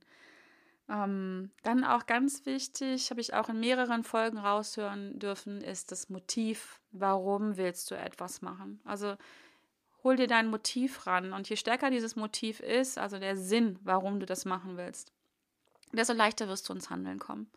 [0.89, 6.09] Ähm, dann auch ganz wichtig, habe ich auch in mehreren Folgen raushören dürfen, ist das
[6.09, 6.81] Motiv.
[6.91, 8.81] Warum willst du etwas machen?
[8.83, 9.15] Also
[10.03, 11.33] hol dir dein Motiv ran.
[11.33, 15.11] Und je stärker dieses Motiv ist, also der Sinn, warum du das machen willst,
[15.93, 17.49] desto leichter wirst du ins Handeln kommen.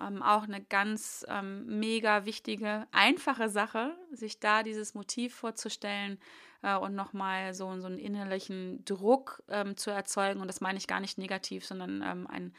[0.00, 6.18] Ähm, auch eine ganz ähm, mega wichtige, einfache Sache, sich da dieses Motiv vorzustellen
[6.62, 10.40] äh, und nochmal so, so einen innerlichen Druck ähm, zu erzeugen.
[10.40, 12.54] Und das meine ich gar nicht negativ, sondern ähm, ein,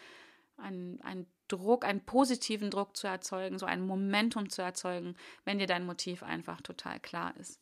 [0.58, 5.68] ein, ein Druck, einen positiven Druck zu erzeugen, so ein Momentum zu erzeugen, wenn dir
[5.68, 7.60] dein Motiv einfach total klar ist.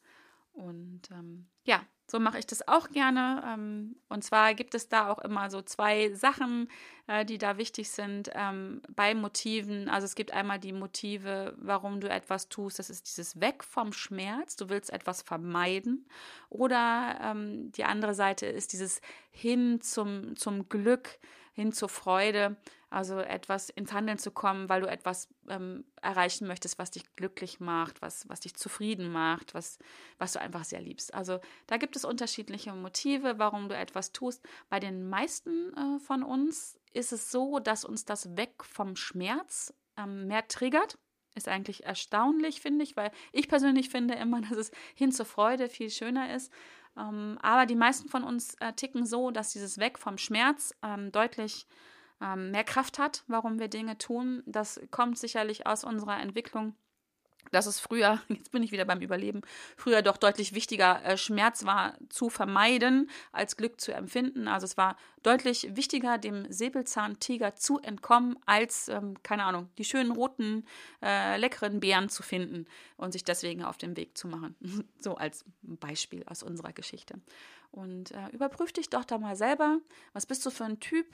[0.58, 3.44] Und ähm, ja, so mache ich das auch gerne.
[3.46, 6.68] Ähm, und zwar gibt es da auch immer so zwei Sachen,
[7.06, 9.88] äh, die da wichtig sind ähm, bei Motiven.
[9.88, 12.80] Also es gibt einmal die Motive, warum du etwas tust.
[12.80, 14.56] Das ist dieses Weg vom Schmerz.
[14.56, 16.08] Du willst etwas vermeiden.
[16.50, 21.20] Oder ähm, die andere Seite ist dieses Hin zum, zum Glück,
[21.58, 22.56] hin zur Freude.
[22.90, 27.60] Also etwas ins Handeln zu kommen, weil du etwas ähm, erreichen möchtest, was dich glücklich
[27.60, 29.78] macht, was, was dich zufrieden macht, was,
[30.20, 31.14] was du einfach sehr liebst.
[31.14, 34.42] Also da gibt es unterschiedliche Motive, warum du etwas tust.
[34.70, 39.74] Bei den meisten äh, von uns ist es so, dass uns das Weg vom Schmerz
[39.98, 40.98] ähm, mehr triggert.
[41.36, 45.68] Ist eigentlich erstaunlich, finde ich, weil ich persönlich finde immer, dass es hin zur Freude
[45.68, 46.54] viel schöner ist.
[46.98, 51.12] Ähm, aber die meisten von uns äh, ticken so, dass dieses Weg vom Schmerz ähm,
[51.12, 51.68] deutlich
[52.22, 54.44] ähm, mehr Kraft hat, warum wir Dinge tun.
[54.46, 56.76] Das kommt sicherlich aus unserer Entwicklung
[57.52, 59.42] dass es früher, jetzt bin ich wieder beim Überleben,
[59.76, 64.48] früher doch deutlich wichtiger, äh, Schmerz war zu vermeiden, als Glück zu empfinden.
[64.48, 70.12] Also es war deutlich wichtiger, dem Säbelzahntiger zu entkommen, als, ähm, keine Ahnung, die schönen
[70.12, 70.66] roten,
[71.02, 72.66] äh, leckeren Beeren zu finden
[72.98, 74.56] und sich deswegen auf den Weg zu machen.
[75.00, 77.16] so als Beispiel aus unserer Geschichte.
[77.72, 79.80] Und äh, überprüf dich doch da mal selber,
[80.14, 81.06] was bist du für ein Typ?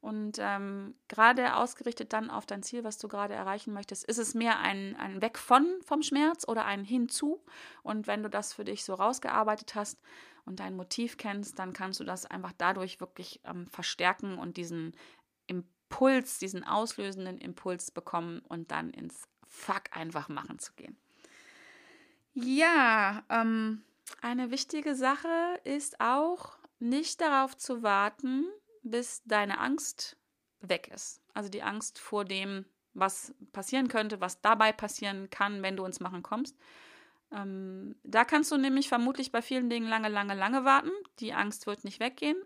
[0.00, 4.34] Und ähm, gerade ausgerichtet dann auf dein Ziel, was du gerade erreichen möchtest, ist es
[4.34, 7.44] mehr ein, ein Weg von vom Schmerz oder ein Hinzu.
[7.82, 10.00] Und wenn du das für dich so rausgearbeitet hast
[10.44, 14.94] und dein Motiv kennst, dann kannst du das einfach dadurch wirklich ähm, verstärken und diesen
[15.48, 20.96] Impuls, diesen auslösenden Impuls bekommen und dann ins Fuck einfach machen zu gehen.
[22.34, 23.82] Ja, ähm,
[24.22, 28.46] eine wichtige Sache ist auch, nicht darauf zu warten,
[28.82, 30.16] bis deine Angst
[30.60, 31.20] weg ist.
[31.34, 32.64] Also die Angst vor dem,
[32.94, 36.56] was passieren könnte, was dabei passieren kann, wenn du ins Machen kommst.
[37.32, 40.90] Ähm, da kannst du nämlich vermutlich bei vielen Dingen lange, lange, lange warten.
[41.20, 42.36] Die Angst wird nicht weggehen.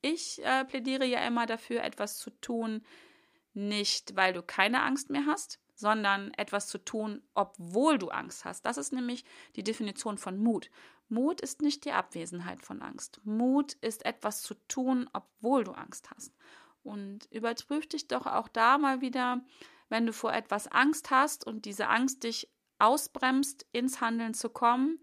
[0.00, 2.84] Ich äh, plädiere ja immer dafür, etwas zu tun,
[3.54, 8.64] nicht weil du keine Angst mehr hast, sondern etwas zu tun, obwohl du Angst hast.
[8.64, 9.24] Das ist nämlich
[9.56, 10.70] die Definition von Mut.
[11.12, 13.20] Mut ist nicht die Abwesenheit von Angst.
[13.24, 16.32] Mut ist etwas zu tun, obwohl du Angst hast.
[16.82, 19.42] Und überprüf dich doch auch da mal wieder,
[19.90, 22.48] wenn du vor etwas Angst hast und diese Angst dich
[22.78, 24.98] ausbremst, ins Handeln zu kommen,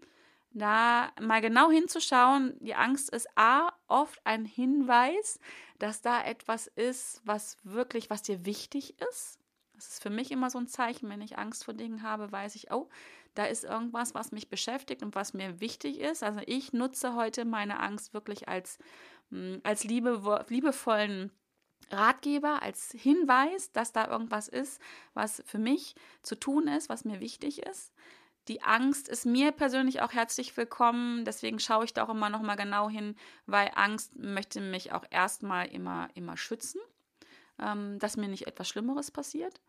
[0.50, 2.56] da mal genau hinzuschauen.
[2.58, 5.38] Die Angst ist A, oft ein Hinweis,
[5.78, 9.38] dass da etwas ist, was wirklich, was dir wichtig ist.
[9.74, 12.56] Das ist für mich immer so ein Zeichen, wenn ich Angst vor Dingen habe, weiß
[12.56, 12.88] ich, oh,
[13.34, 16.22] da ist irgendwas, was mich beschäftigt und was mir wichtig ist.
[16.22, 18.78] Also ich nutze heute meine Angst wirklich als,
[19.30, 21.30] hm, als liebe, liebevollen
[21.90, 24.80] Ratgeber, als Hinweis, dass da irgendwas ist,
[25.14, 27.92] was für mich zu tun ist, was mir wichtig ist.
[28.48, 32.42] Die Angst ist mir persönlich auch herzlich willkommen, deswegen schaue ich da auch immer noch
[32.42, 33.16] mal genau hin,
[33.46, 36.80] weil Angst möchte mich auch erstmal immer immer schützen,
[37.60, 39.60] ähm, dass mir nicht etwas Schlimmeres passiert.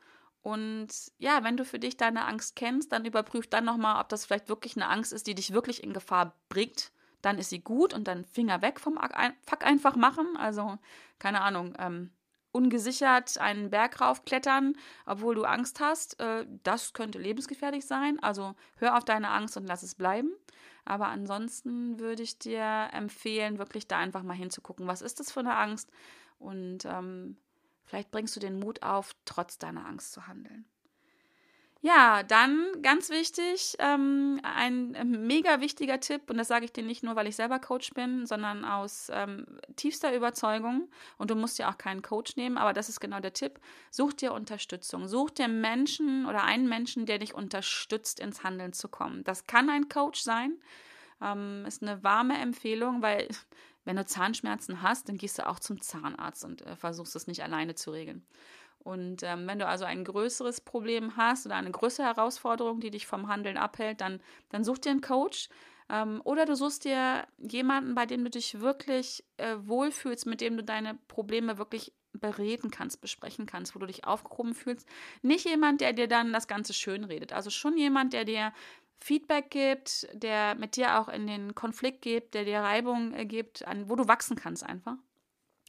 [0.42, 4.10] Und ja, wenn du für dich deine Angst kennst, dann überprüf dann noch mal, ob
[4.10, 7.60] das vielleicht wirklich eine Angst ist, die dich wirklich in Gefahr bringt dann ist sie
[7.62, 9.00] gut und dann Finger weg vom
[9.44, 10.38] Fuck einfach machen.
[10.38, 10.78] Also,
[11.20, 12.12] keine Ahnung, ähm,
[12.52, 14.76] ungesichert einen Berg raufklettern,
[15.06, 18.20] obwohl du Angst hast, äh, das könnte lebensgefährlich sein.
[18.22, 20.32] Also hör auf deine Angst und lass es bleiben.
[20.84, 25.42] Aber ansonsten würde ich dir empfehlen, wirklich da einfach mal hinzugucken, was ist das für
[25.42, 25.92] eine Angst
[26.40, 27.38] und ähm,
[27.92, 30.64] vielleicht bringst du den Mut auf, trotz deiner Angst zu handeln.
[31.82, 34.92] Ja, dann ganz wichtig, ähm, ein
[35.28, 38.26] mega wichtiger Tipp, und das sage ich dir nicht nur, weil ich selber Coach bin,
[38.26, 40.90] sondern aus ähm, tiefster Überzeugung.
[41.18, 43.60] Und du musst ja auch keinen Coach nehmen, aber das ist genau der Tipp.
[43.90, 45.10] Such dir Unterstützung.
[45.10, 49.26] Such dir Menschen oder einen Menschen, der dich unterstützt, ins Handeln zu kommen.
[49.26, 50.54] Das kann ein Coach sein.
[51.22, 53.28] Ähm, ist eine warme Empfehlung, weil
[53.86, 57.44] wenn du Zahnschmerzen hast, dann gehst du auch zum Zahnarzt und äh, versuchst es nicht
[57.44, 58.26] alleine zu regeln.
[58.84, 63.06] Und ähm, wenn du also ein größeres Problem hast oder eine größere Herausforderung, die dich
[63.06, 65.50] vom Handeln abhält, dann, dann such dir einen Coach.
[65.90, 70.58] Ähm, oder du suchst dir jemanden, bei dem du dich wirklich äh, wohlfühlst, mit dem
[70.58, 74.88] du deine Probleme wirklich bereden kannst, besprechen kannst, wo du dich aufgehoben fühlst.
[75.22, 77.34] Nicht jemand, der dir dann das Ganze schön redet.
[77.34, 78.54] Also schon jemand, der dir
[79.02, 83.68] Feedback gibt, der mit dir auch in den Konflikt gibt, der dir Reibung äh, gibt,
[83.68, 84.96] an, wo du wachsen kannst einfach.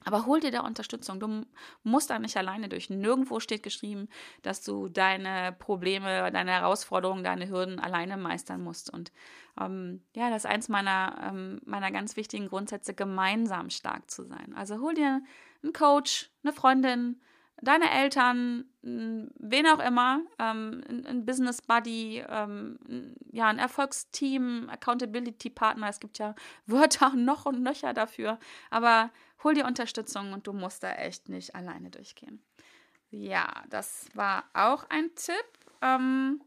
[0.05, 1.21] Aber hol dir da Unterstützung.
[1.21, 1.47] Du
[1.83, 2.91] musst da nicht alleine durch.
[2.91, 4.09] Nirgendwo steht geschrieben,
[4.43, 8.93] dass du deine Probleme, deine Herausforderungen, deine Hürden alleine meistern musst.
[8.93, 9.13] Und
[9.61, 14.55] ähm, ja, das ist eins meiner, ähm, meiner ganz wichtigen Grundsätze, gemeinsam stark zu sein.
[14.57, 15.23] Also hol dir
[15.63, 17.21] einen Coach, eine Freundin,
[17.63, 22.79] deine Eltern, wen auch immer, ähm, ein, Business Buddy, ähm,
[23.31, 25.89] ja, ein Erfolgsteam, Accountability Partner.
[25.89, 26.35] Es gibt ja
[26.67, 28.39] Wörter noch und nöcher dafür.
[28.71, 29.11] Aber
[29.45, 32.43] hol dir Unterstützung und du musst da echt nicht alleine durchgehen.
[33.11, 35.35] Ja, das war auch ein Tipp.
[35.81, 36.43] Ähm,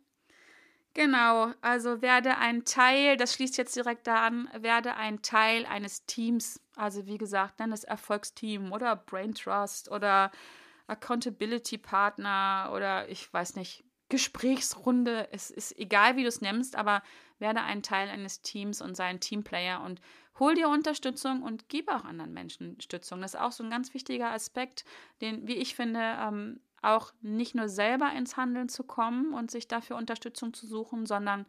[0.93, 6.05] genau, also werde ein Teil, das schließt jetzt direkt da an, werde ein Teil eines
[6.05, 6.59] Teams.
[6.75, 10.31] Also wie gesagt, nenn es Erfolgsteam oder Brain Trust oder
[10.87, 15.27] Accountability Partner oder ich weiß nicht, Gesprächsrunde.
[15.31, 17.01] Es ist egal, wie du es nimmst, aber
[17.39, 19.99] werde ein Teil eines Teams und sei ein Teamplayer und
[20.39, 23.21] hol dir Unterstützung und gib auch anderen Menschen Stützung.
[23.21, 24.85] Das ist auch so ein ganz wichtiger Aspekt,
[25.21, 29.67] den, wie ich finde, ähm, auch nicht nur selber ins Handeln zu kommen und sich
[29.67, 31.45] dafür Unterstützung zu suchen, sondern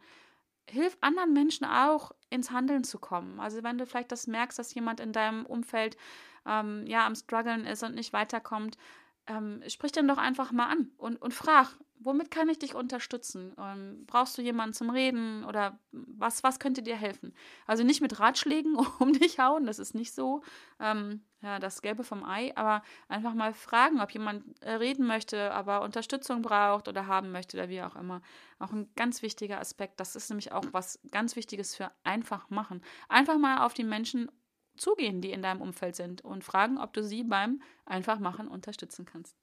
[0.69, 3.39] hilf anderen Menschen auch ins Handeln zu kommen.
[3.39, 5.95] Also wenn du vielleicht das merkst, dass jemand in deinem Umfeld
[6.45, 8.77] ähm, ja am struggeln ist und nicht weiterkommt,
[9.27, 11.69] ähm, sprich den doch einfach mal an und, und frag,
[11.99, 13.53] womit kann ich dich unterstützen?
[13.57, 17.33] Ähm, brauchst du jemanden zum Reden oder was, was könnte dir helfen?
[17.65, 20.41] Also nicht mit Ratschlägen um dich hauen, das ist nicht so
[20.79, 25.51] ähm, ja, das Gelbe vom Ei, aber einfach mal fragen, ob jemand äh, reden möchte,
[25.51, 28.21] aber Unterstützung braucht oder haben möchte oder wie auch immer.
[28.59, 29.99] Auch ein ganz wichtiger Aspekt.
[29.99, 32.81] Das ist nämlich auch was ganz Wichtiges für einfach machen.
[33.07, 34.31] Einfach mal auf die Menschen
[34.77, 39.35] zugehen, die in deinem Umfeld sind und fragen, ob du sie beim Einfachmachen unterstützen kannst.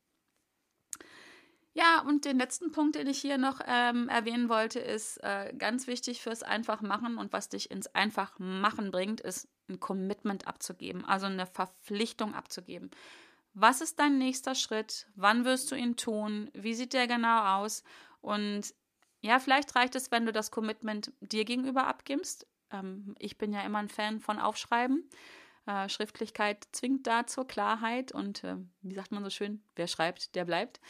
[1.76, 5.88] Ja, und den letzten Punkt, den ich hier noch ähm, erwähnen wollte, ist äh, ganz
[5.88, 11.46] wichtig fürs Einfachmachen und was dich ins Einfachmachen bringt, ist ein Commitment abzugeben, also eine
[11.46, 12.90] Verpflichtung abzugeben.
[13.54, 15.06] was ist dein nächster Schritt?
[15.16, 16.50] Wann wirst du ihn tun?
[16.54, 17.82] Wie sieht der genau aus?
[18.20, 18.74] Und
[19.20, 22.46] ja, vielleicht reicht es, wenn du das Commitment dir gegenüber abgibst.
[22.74, 25.08] Ähm, ich bin ja immer ein Fan von Aufschreiben.
[25.66, 30.34] Äh, Schriftlichkeit zwingt da zur Klarheit und äh, wie sagt man so schön, wer schreibt,
[30.34, 30.80] der bleibt.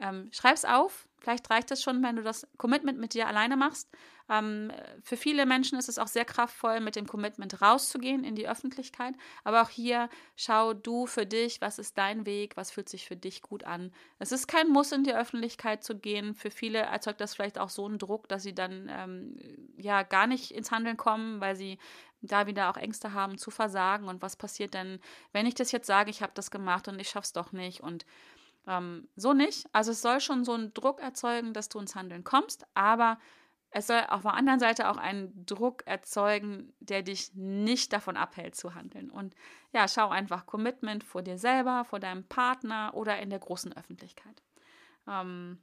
[0.00, 1.08] Ähm, schreib's auf.
[1.18, 3.88] Vielleicht reicht es schon, wenn du das Commitment mit dir alleine machst.
[4.28, 4.70] Ähm,
[5.02, 9.14] für viele Menschen ist es auch sehr kraftvoll, mit dem Commitment rauszugehen in die Öffentlichkeit.
[9.44, 13.16] Aber auch hier schau du für dich, was ist dein Weg, was fühlt sich für
[13.16, 13.92] dich gut an.
[14.18, 16.34] Es ist kein Muss, in die Öffentlichkeit zu gehen.
[16.34, 19.36] Für viele erzeugt das vielleicht auch so einen Druck, dass sie dann ähm,
[19.76, 21.78] ja gar nicht ins Handeln kommen, weil sie
[22.20, 24.08] da wieder auch Ängste haben zu versagen.
[24.08, 25.00] Und was passiert denn,
[25.32, 28.04] wenn ich das jetzt sage, ich habe das gemacht und ich schaff's doch nicht und
[28.66, 29.66] ähm, so nicht.
[29.72, 33.18] Also es soll schon so einen Druck erzeugen, dass du ins Handeln kommst, aber
[33.70, 38.54] es soll auf der anderen Seite auch einen Druck erzeugen, der dich nicht davon abhält
[38.54, 39.10] zu handeln.
[39.10, 39.34] Und
[39.72, 44.42] ja, schau einfach Commitment vor dir selber, vor deinem Partner oder in der großen Öffentlichkeit.
[45.06, 45.62] Ähm,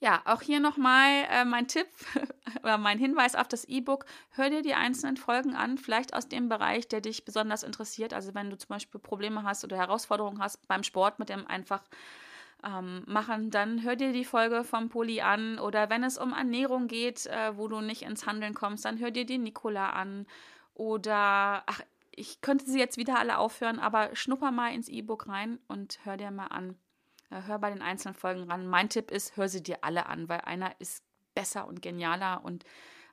[0.00, 1.88] ja, auch hier nochmal äh, mein Tipp
[2.62, 4.04] oder mein Hinweis auf das E-Book.
[4.30, 8.12] Hör dir die einzelnen Folgen an, vielleicht aus dem Bereich, der dich besonders interessiert.
[8.12, 11.82] Also wenn du zum Beispiel Probleme hast oder Herausforderungen hast beim Sport mit dem einfach
[12.64, 15.58] ähm, machen, dann hör dir die Folge vom Poli an.
[15.58, 19.10] Oder wenn es um Ernährung geht, äh, wo du nicht ins Handeln kommst, dann hör
[19.10, 20.26] dir die Nicola an.
[20.74, 21.80] Oder, ach,
[22.10, 26.16] ich könnte sie jetzt wieder alle aufhören, aber schnupper mal ins E-Book rein und hör
[26.16, 26.76] dir mal an
[27.30, 28.66] hör bei den einzelnen Folgen ran.
[28.66, 31.04] Mein Tipp ist, hör sie dir alle an, weil einer ist
[31.34, 32.64] besser und genialer und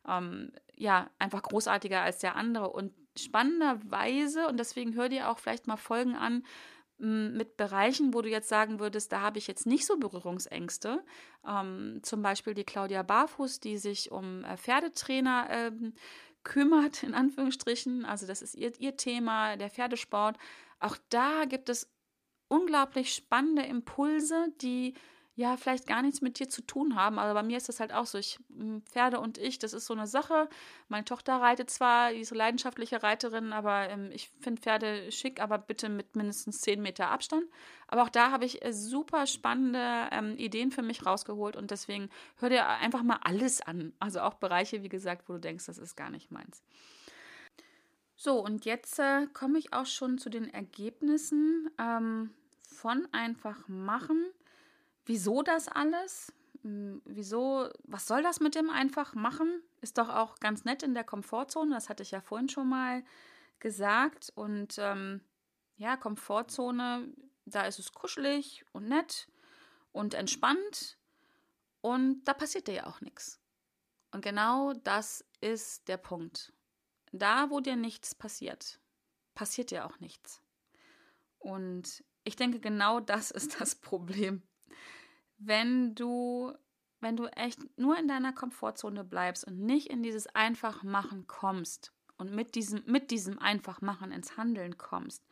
[0.08, 2.70] ähm, ja, einfach großartiger als der andere.
[2.70, 6.44] Und spannenderweise, und deswegen hör dir auch vielleicht mal Folgen an,
[6.98, 11.04] mit Bereichen, wo du jetzt sagen würdest, da habe ich jetzt nicht so Berührungsängste.
[11.46, 15.94] Ähm, zum Beispiel die Claudia Barfuß, die sich um äh, Pferdetrainer ähm,
[16.44, 18.06] kümmert, in Anführungsstrichen.
[18.06, 20.38] Also das ist ihr, ihr Thema, der Pferdesport.
[20.80, 21.92] Auch da gibt es
[22.48, 24.94] unglaublich spannende Impulse, die
[25.36, 27.20] ja vielleicht gar nichts mit dir zu tun haben.
[27.20, 28.18] Aber bei mir ist das halt auch so.
[28.18, 30.48] Ich, hm, Pferde und ich, das ist so eine Sache.
[30.88, 35.42] Meine Tochter reitet zwar, die ist so leidenschaftliche Reiterin, aber ähm, ich finde Pferde schick,
[35.42, 37.46] aber bitte mit mindestens 10 Meter Abstand.
[37.88, 42.10] Aber auch da habe ich äh, super spannende ähm, Ideen für mich rausgeholt und deswegen
[42.38, 43.94] hör dir einfach mal alles an.
[44.00, 46.64] Also auch Bereiche, wie gesagt, wo du denkst, das ist gar nicht meins.
[48.16, 52.30] So, und jetzt äh, komme ich auch schon zu den Ergebnissen ähm,
[52.70, 54.26] von einfach machen.
[55.06, 56.34] Wieso das alles?
[56.64, 59.62] Hm, wieso, was soll das mit dem einfach machen?
[59.82, 63.04] Ist doch auch ganz nett in der Komfortzone, das hatte ich ja vorhin schon mal
[63.60, 64.32] gesagt.
[64.36, 65.22] Und ähm,
[65.78, 67.14] ja, Komfortzone,
[67.46, 69.28] da ist es kuschelig und nett
[69.92, 70.98] und entspannt
[71.82, 73.40] und da passiert dir ja auch nichts.
[74.12, 76.52] Und genau das ist der Punkt.
[77.12, 78.80] Da, wo dir nichts passiert,
[79.36, 80.42] passiert dir auch nichts.
[81.38, 84.42] Und ich denke, genau das ist das Problem.
[85.38, 86.54] Wenn du,
[87.02, 92.34] wenn du echt nur in deiner Komfortzone bleibst und nicht in dieses Einfachmachen kommst und
[92.34, 95.26] mit diesem, mit diesem Einfachmachen ins Handeln kommst,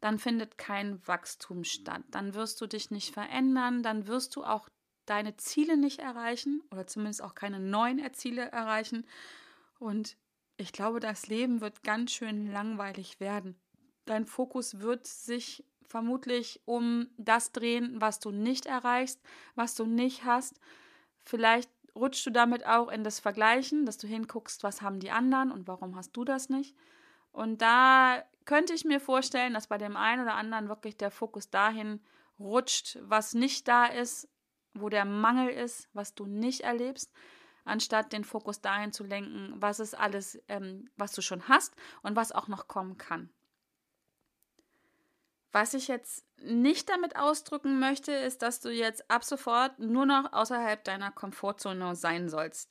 [0.00, 2.02] dann findet kein Wachstum statt.
[2.10, 4.68] Dann wirst du dich nicht verändern, dann wirst du auch
[5.06, 9.06] deine Ziele nicht erreichen oder zumindest auch keine neuen Ziele erreichen.
[9.78, 10.16] Und
[10.56, 13.58] ich glaube, das Leben wird ganz schön langweilig werden.
[14.04, 19.20] Dein Fokus wird sich vermutlich um das drehen, was du nicht erreichst,
[19.56, 20.60] was du nicht hast.
[21.24, 25.50] Vielleicht rutschst du damit auch in das Vergleichen, dass du hinguckst, was haben die anderen
[25.50, 26.76] und warum hast du das nicht.
[27.32, 31.50] Und da könnte ich mir vorstellen, dass bei dem einen oder anderen wirklich der Fokus
[31.50, 32.00] dahin
[32.38, 34.28] rutscht, was nicht da ist,
[34.74, 37.12] wo der Mangel ist, was du nicht erlebst
[37.64, 42.16] anstatt den Fokus dahin zu lenken, was ist alles, ähm, was du schon hast und
[42.16, 43.30] was auch noch kommen kann.
[45.52, 50.32] Was ich jetzt nicht damit ausdrücken möchte, ist, dass du jetzt ab sofort nur noch
[50.32, 52.70] außerhalb deiner Komfortzone sein sollst.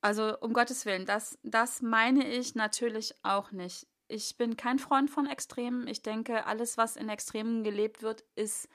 [0.00, 3.86] Also um Gottes Willen, das, das meine ich natürlich auch nicht.
[4.08, 5.88] Ich bin kein Freund von Extremen.
[5.88, 8.68] Ich denke, alles, was in Extremen gelebt wird, ist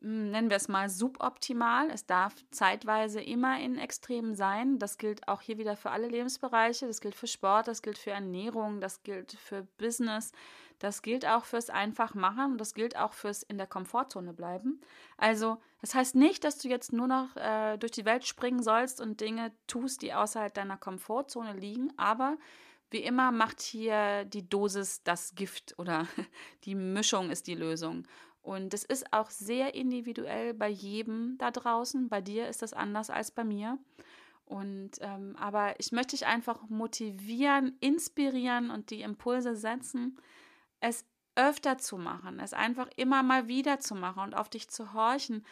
[0.00, 1.90] nennen wir es mal, suboptimal.
[1.90, 4.78] Es darf zeitweise immer in Extremen sein.
[4.78, 6.86] Das gilt auch hier wieder für alle Lebensbereiche.
[6.86, 10.32] Das gilt für Sport, das gilt für Ernährung, das gilt für Business,
[10.78, 14.80] das gilt auch fürs Einfachmachen und das gilt auch fürs in der Komfortzone bleiben.
[15.16, 19.00] Also, das heißt nicht, dass du jetzt nur noch äh, durch die Welt springen sollst
[19.00, 22.36] und Dinge tust, die außerhalb deiner Komfortzone liegen, aber
[22.90, 26.06] wie immer macht hier die Dosis das Gift oder
[26.64, 28.06] die Mischung ist die Lösung.
[28.44, 32.10] Und es ist auch sehr individuell bei jedem da draußen.
[32.10, 33.78] Bei dir ist das anders als bei mir.
[34.44, 40.20] Und ähm, aber ich möchte dich einfach motivieren, inspirieren und die Impulse setzen.
[40.80, 44.92] Es öfter zu machen, es einfach immer mal wieder zu machen und auf dich zu
[44.92, 45.46] horchen.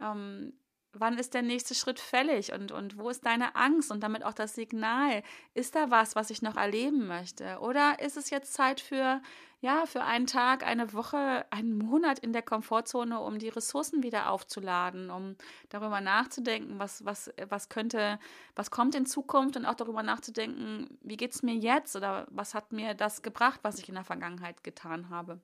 [0.00, 0.52] Ähm,
[0.94, 4.34] wann ist der nächste Schritt fällig und, und wo ist deine Angst und damit auch
[4.34, 5.22] das Signal?
[5.54, 7.58] Ist da was, was ich noch erleben möchte?
[7.60, 9.22] Oder ist es jetzt Zeit für,
[9.60, 14.30] ja, für einen Tag, eine Woche, einen Monat in der Komfortzone, um die Ressourcen wieder
[14.30, 15.36] aufzuladen, um
[15.70, 18.18] darüber nachzudenken, was, was, was könnte,
[18.54, 22.54] was kommt in Zukunft und auch darüber nachzudenken, wie geht es mir jetzt oder was
[22.54, 25.40] hat mir das gebracht, was ich in der Vergangenheit getan habe.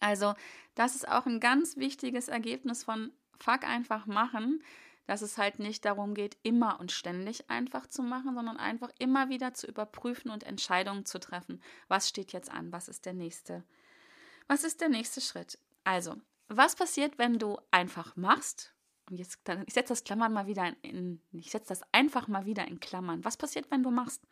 [0.00, 0.34] Also,
[0.74, 4.62] das ist auch ein ganz wichtiges Ergebnis von fuck einfach machen,
[5.06, 9.28] dass es halt nicht darum geht, immer und ständig einfach zu machen, sondern einfach immer
[9.28, 11.62] wieder zu überprüfen und Entscheidungen zu treffen.
[11.88, 12.72] Was steht jetzt an?
[12.72, 13.64] Was ist der nächste?
[14.48, 15.58] Was ist der nächste Schritt?
[15.84, 16.16] Also,
[16.48, 18.74] was passiert, wenn du einfach machst?
[19.08, 22.66] Und jetzt, ich setze das Klammern mal wieder in, ich setze das einfach mal wieder
[22.66, 23.24] in Klammern.
[23.24, 24.22] Was passiert, wenn du machst?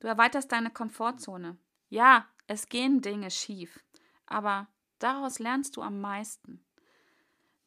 [0.00, 1.58] Du erweiterst deine Komfortzone.
[1.90, 3.84] Ja, es gehen Dinge schief,
[4.26, 4.68] aber
[4.98, 6.64] daraus lernst du am meisten.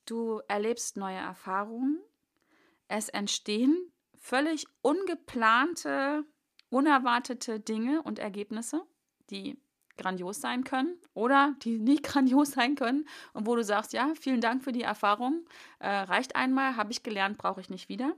[0.05, 1.99] Du erlebst neue Erfahrungen.
[2.87, 6.23] Es entstehen völlig ungeplante,
[6.69, 8.83] unerwartete Dinge und Ergebnisse,
[9.29, 9.59] die
[9.97, 14.41] grandios sein können oder die nicht grandios sein können und wo du sagst, ja, vielen
[14.41, 15.45] Dank für die Erfahrung,
[15.79, 18.15] äh, reicht einmal, habe ich gelernt, brauche ich nicht wieder.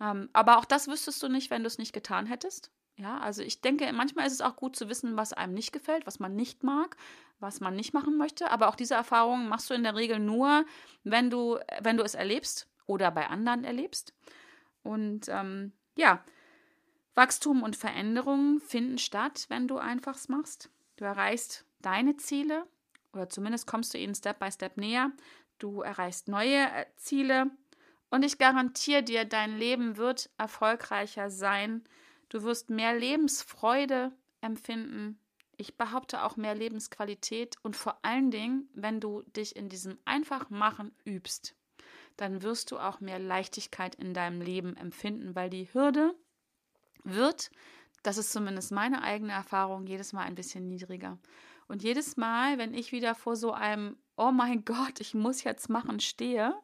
[0.00, 2.70] Ähm, aber auch das wüsstest du nicht, wenn du es nicht getan hättest.
[2.98, 6.04] Ja, also ich denke, manchmal ist es auch gut zu wissen, was einem nicht gefällt,
[6.04, 6.96] was man nicht mag,
[7.38, 8.50] was man nicht machen möchte.
[8.50, 10.66] Aber auch diese Erfahrungen machst du in der Regel nur,
[11.04, 14.14] wenn du, wenn du es erlebst oder bei anderen erlebst.
[14.82, 16.24] Und ähm, ja,
[17.14, 20.68] Wachstum und Veränderungen finden statt, wenn du einfachs machst.
[20.96, 22.66] Du erreichst deine Ziele
[23.12, 25.12] oder zumindest kommst du ihnen Step by Step näher.
[25.60, 27.48] Du erreichst neue äh, Ziele
[28.10, 31.84] und ich garantiere dir, dein Leben wird erfolgreicher sein.
[32.28, 35.18] Du wirst mehr Lebensfreude empfinden,
[35.60, 40.92] ich behaupte auch mehr Lebensqualität und vor allen Dingen, wenn du dich in diesem Einfachmachen
[41.04, 41.56] übst,
[42.16, 46.14] dann wirst du auch mehr Leichtigkeit in deinem Leben empfinden, weil die Hürde
[47.02, 47.50] wird,
[48.04, 51.18] das ist zumindest meine eigene Erfahrung, jedes Mal ein bisschen niedriger.
[51.66, 55.68] Und jedes Mal, wenn ich wieder vor so einem, oh mein Gott, ich muss jetzt
[55.68, 56.54] machen, stehe,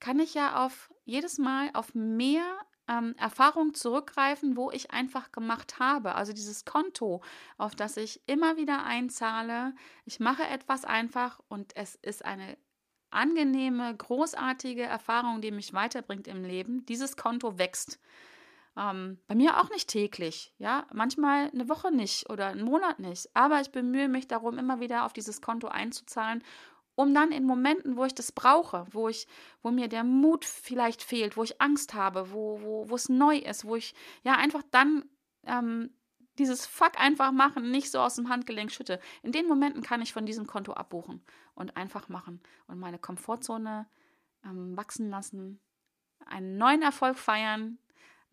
[0.00, 5.78] kann ich ja auf jedes Mal auf mehr ähm, Erfahrung zurückgreifen, wo ich einfach gemacht
[5.78, 6.14] habe.
[6.14, 7.22] Also dieses Konto,
[7.58, 9.74] auf das ich immer wieder einzahle.
[10.04, 12.56] Ich mache etwas einfach und es ist eine
[13.10, 16.84] angenehme, großartige Erfahrung, die mich weiterbringt im Leben.
[16.86, 17.98] Dieses Konto wächst.
[18.76, 23.30] Ähm, bei mir auch nicht täglich, ja, manchmal eine Woche nicht oder einen Monat nicht,
[23.32, 26.44] aber ich bemühe mich darum, immer wieder auf dieses Konto einzuzahlen
[26.96, 29.28] um dann in Momenten, wo ich das brauche, wo ich,
[29.62, 33.36] wo mir der Mut vielleicht fehlt, wo ich Angst habe, wo, wo, wo es neu
[33.36, 33.94] ist, wo ich
[34.24, 35.04] ja einfach dann
[35.44, 35.90] ähm,
[36.38, 38.98] dieses Fuck einfach machen, nicht so aus dem Handgelenk schütte.
[39.22, 41.22] In den Momenten kann ich von diesem Konto abbuchen
[41.54, 43.86] und einfach machen und meine Komfortzone
[44.44, 45.60] ähm, wachsen lassen,
[46.24, 47.78] einen neuen Erfolg feiern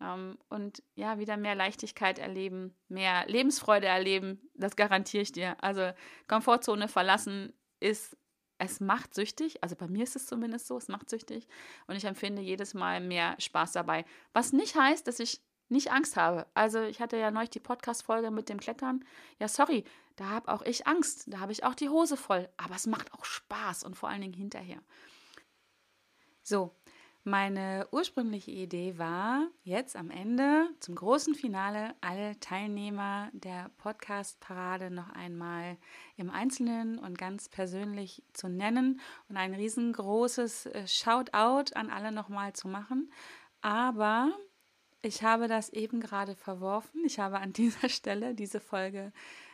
[0.00, 4.40] ähm, und ja, wieder mehr Leichtigkeit erleben, mehr Lebensfreude erleben.
[4.54, 5.62] Das garantiere ich dir.
[5.62, 5.90] Also
[6.28, 8.16] Komfortzone verlassen ist
[8.58, 11.48] es macht süchtig, also bei mir ist es zumindest so, es macht süchtig
[11.86, 14.04] und ich empfinde jedes Mal mehr Spaß dabei.
[14.32, 16.46] Was nicht heißt, dass ich nicht Angst habe.
[16.54, 19.04] Also ich hatte ja neulich die Podcast-Folge mit dem Klettern.
[19.38, 19.84] Ja, sorry,
[20.16, 23.12] da habe auch ich Angst, da habe ich auch die Hose voll, aber es macht
[23.12, 24.80] auch Spaß und vor allen Dingen hinterher.
[26.42, 26.74] So,
[27.24, 35.08] meine ursprüngliche Idee war, jetzt am Ende zum großen Finale alle Teilnehmer der Podcast-Parade noch
[35.08, 35.78] einmal
[36.16, 39.00] im Einzelnen und ganz persönlich zu nennen
[39.30, 43.10] und ein riesengroßes äh, Shoutout an alle nochmal zu machen.
[43.62, 44.30] Aber
[45.00, 47.04] ich habe das eben gerade verworfen.
[47.06, 49.12] Ich habe an dieser Stelle diese Folge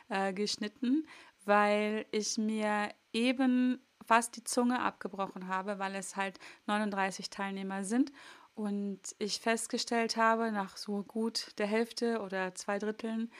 [0.09, 1.07] äh, geschnitten,
[1.45, 8.11] weil ich mir eben fast die Zunge abgebrochen habe, weil es halt 39 Teilnehmer sind.
[8.53, 13.31] Und ich festgestellt habe, nach so gut der Hälfte oder zwei Dritteln,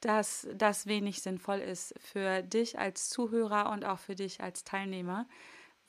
[0.00, 5.26] dass das wenig sinnvoll ist für dich als Zuhörer und auch für dich als Teilnehmer,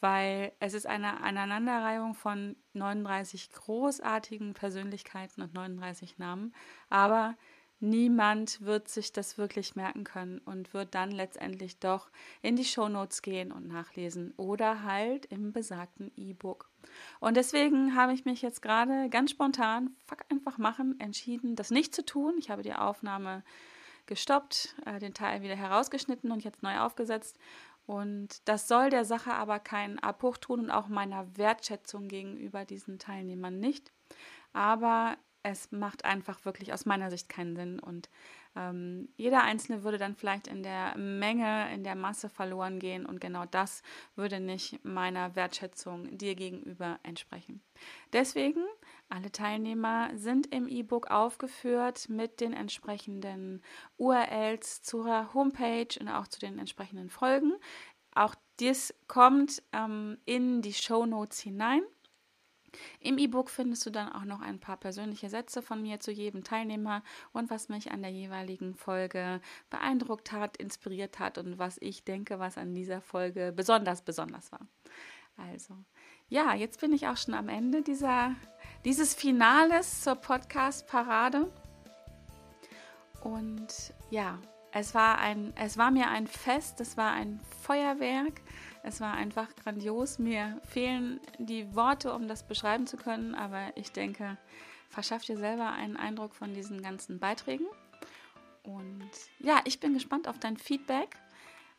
[0.01, 6.53] weil es ist eine Aneinanderreihung von 39 großartigen Persönlichkeiten und 39 Namen,
[6.89, 7.38] aber
[7.82, 12.09] niemand wird sich das wirklich merken können und wird dann letztendlich doch
[12.41, 16.69] in die Shownotes gehen und nachlesen oder halt im besagten E-Book.
[17.19, 21.93] Und deswegen habe ich mich jetzt gerade ganz spontan, fuck einfach machen, entschieden, das nicht
[21.95, 22.36] zu tun.
[22.38, 23.43] Ich habe die Aufnahme
[24.05, 27.38] gestoppt, äh, den Teil wieder herausgeschnitten und jetzt neu aufgesetzt.
[27.86, 32.99] Und das soll der Sache aber keinen Abbruch tun und auch meiner Wertschätzung gegenüber diesen
[32.99, 33.91] Teilnehmern nicht.
[34.53, 38.09] Aber es macht einfach wirklich aus meiner Sicht keinen Sinn und
[38.55, 43.21] ähm, jeder Einzelne würde dann vielleicht in der Menge, in der Masse verloren gehen und
[43.21, 43.81] genau das
[44.15, 47.61] würde nicht meiner Wertschätzung dir gegenüber entsprechen.
[48.11, 48.63] Deswegen,
[49.09, 53.61] alle Teilnehmer sind im E-Book aufgeführt mit den entsprechenden
[53.97, 57.53] URLs zur Homepage und auch zu den entsprechenden Folgen.
[58.13, 61.81] Auch dies kommt ähm, in die Show Notes hinein.
[62.99, 66.43] Im E-Book findest du dann auch noch ein paar persönliche Sätze von mir zu jedem
[66.43, 67.03] Teilnehmer
[67.34, 72.39] und was mich an der jeweiligen Folge beeindruckt hat, inspiriert hat und was ich denke,
[72.39, 74.67] was an dieser Folge besonders, besonders war.
[75.38, 75.76] Also,
[76.30, 78.36] ja, jetzt bin ich auch schon am Ende dieser,
[78.86, 81.51] dieses Finales zur Podcast-Parade.
[83.24, 84.39] Und ja,
[84.72, 88.41] es war, ein, es war mir ein Fest, es war ein Feuerwerk.
[88.84, 90.19] Es war einfach grandios.
[90.19, 94.38] Mir fehlen die Worte, um das beschreiben zu können, aber ich denke,
[94.89, 97.67] verschafft dir selber einen Eindruck von diesen ganzen Beiträgen.
[98.63, 99.09] Und
[99.39, 101.15] ja, ich bin gespannt auf dein Feedback,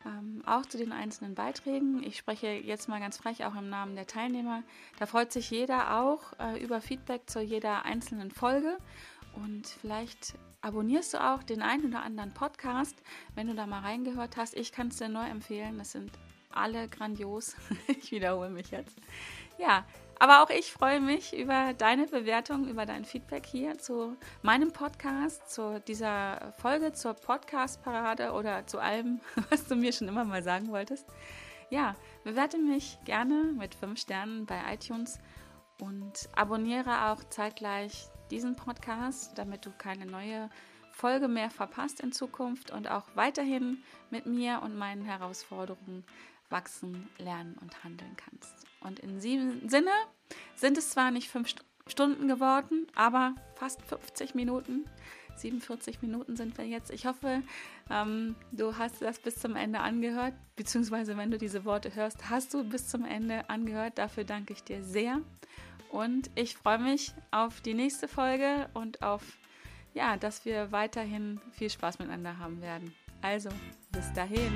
[0.05, 2.03] ähm, auch zu den einzelnen Beiträgen.
[2.03, 4.63] Ich spreche jetzt mal ganz frech auch im Namen der Teilnehmer.
[4.99, 8.77] Da freut sich jeder auch äh, über Feedback zu jeder einzelnen Folge.
[9.35, 12.95] Und vielleicht abonnierst du auch den einen oder anderen Podcast,
[13.35, 14.55] wenn du da mal reingehört hast.
[14.55, 15.77] Ich kann es dir nur empfehlen.
[15.77, 16.11] Das sind
[16.55, 17.55] alle grandios.
[17.87, 18.97] ich wiederhole mich jetzt.
[19.57, 19.85] Ja,
[20.19, 25.49] aber auch ich freue mich über deine Bewertung, über dein Feedback hier zu meinem Podcast,
[25.49, 30.69] zu dieser Folge, zur Podcast-Parade oder zu allem, was du mir schon immer mal sagen
[30.69, 31.05] wolltest.
[31.69, 35.19] Ja, bewerte mich gerne mit 5 Sternen bei iTunes
[35.81, 40.49] und abonniere auch zeitgleich diesen Podcast, damit du keine neue
[40.93, 46.05] Folge mehr verpasst in Zukunft und auch weiterhin mit mir und meinen Herausforderungen
[46.53, 48.53] wachsen, lernen und handeln kannst.
[48.79, 49.91] Und in diesem Sinne
[50.55, 51.53] sind es zwar nicht fünf
[51.87, 54.85] Stunden geworden, aber fast 50 Minuten.
[55.35, 56.91] 47 Minuten sind wir jetzt.
[56.91, 57.41] Ich hoffe,
[57.89, 62.53] ähm, du hast das bis zum Ende angehört, beziehungsweise wenn du diese Worte hörst, hast
[62.53, 63.97] du bis zum Ende angehört.
[63.97, 65.21] Dafür danke ich dir sehr.
[65.89, 69.23] Und ich freue mich auf die nächste Folge und auf,
[69.93, 72.93] ja, dass wir weiterhin viel Spaß miteinander haben werden.
[73.21, 73.49] Also,
[73.91, 74.51] bis dahin.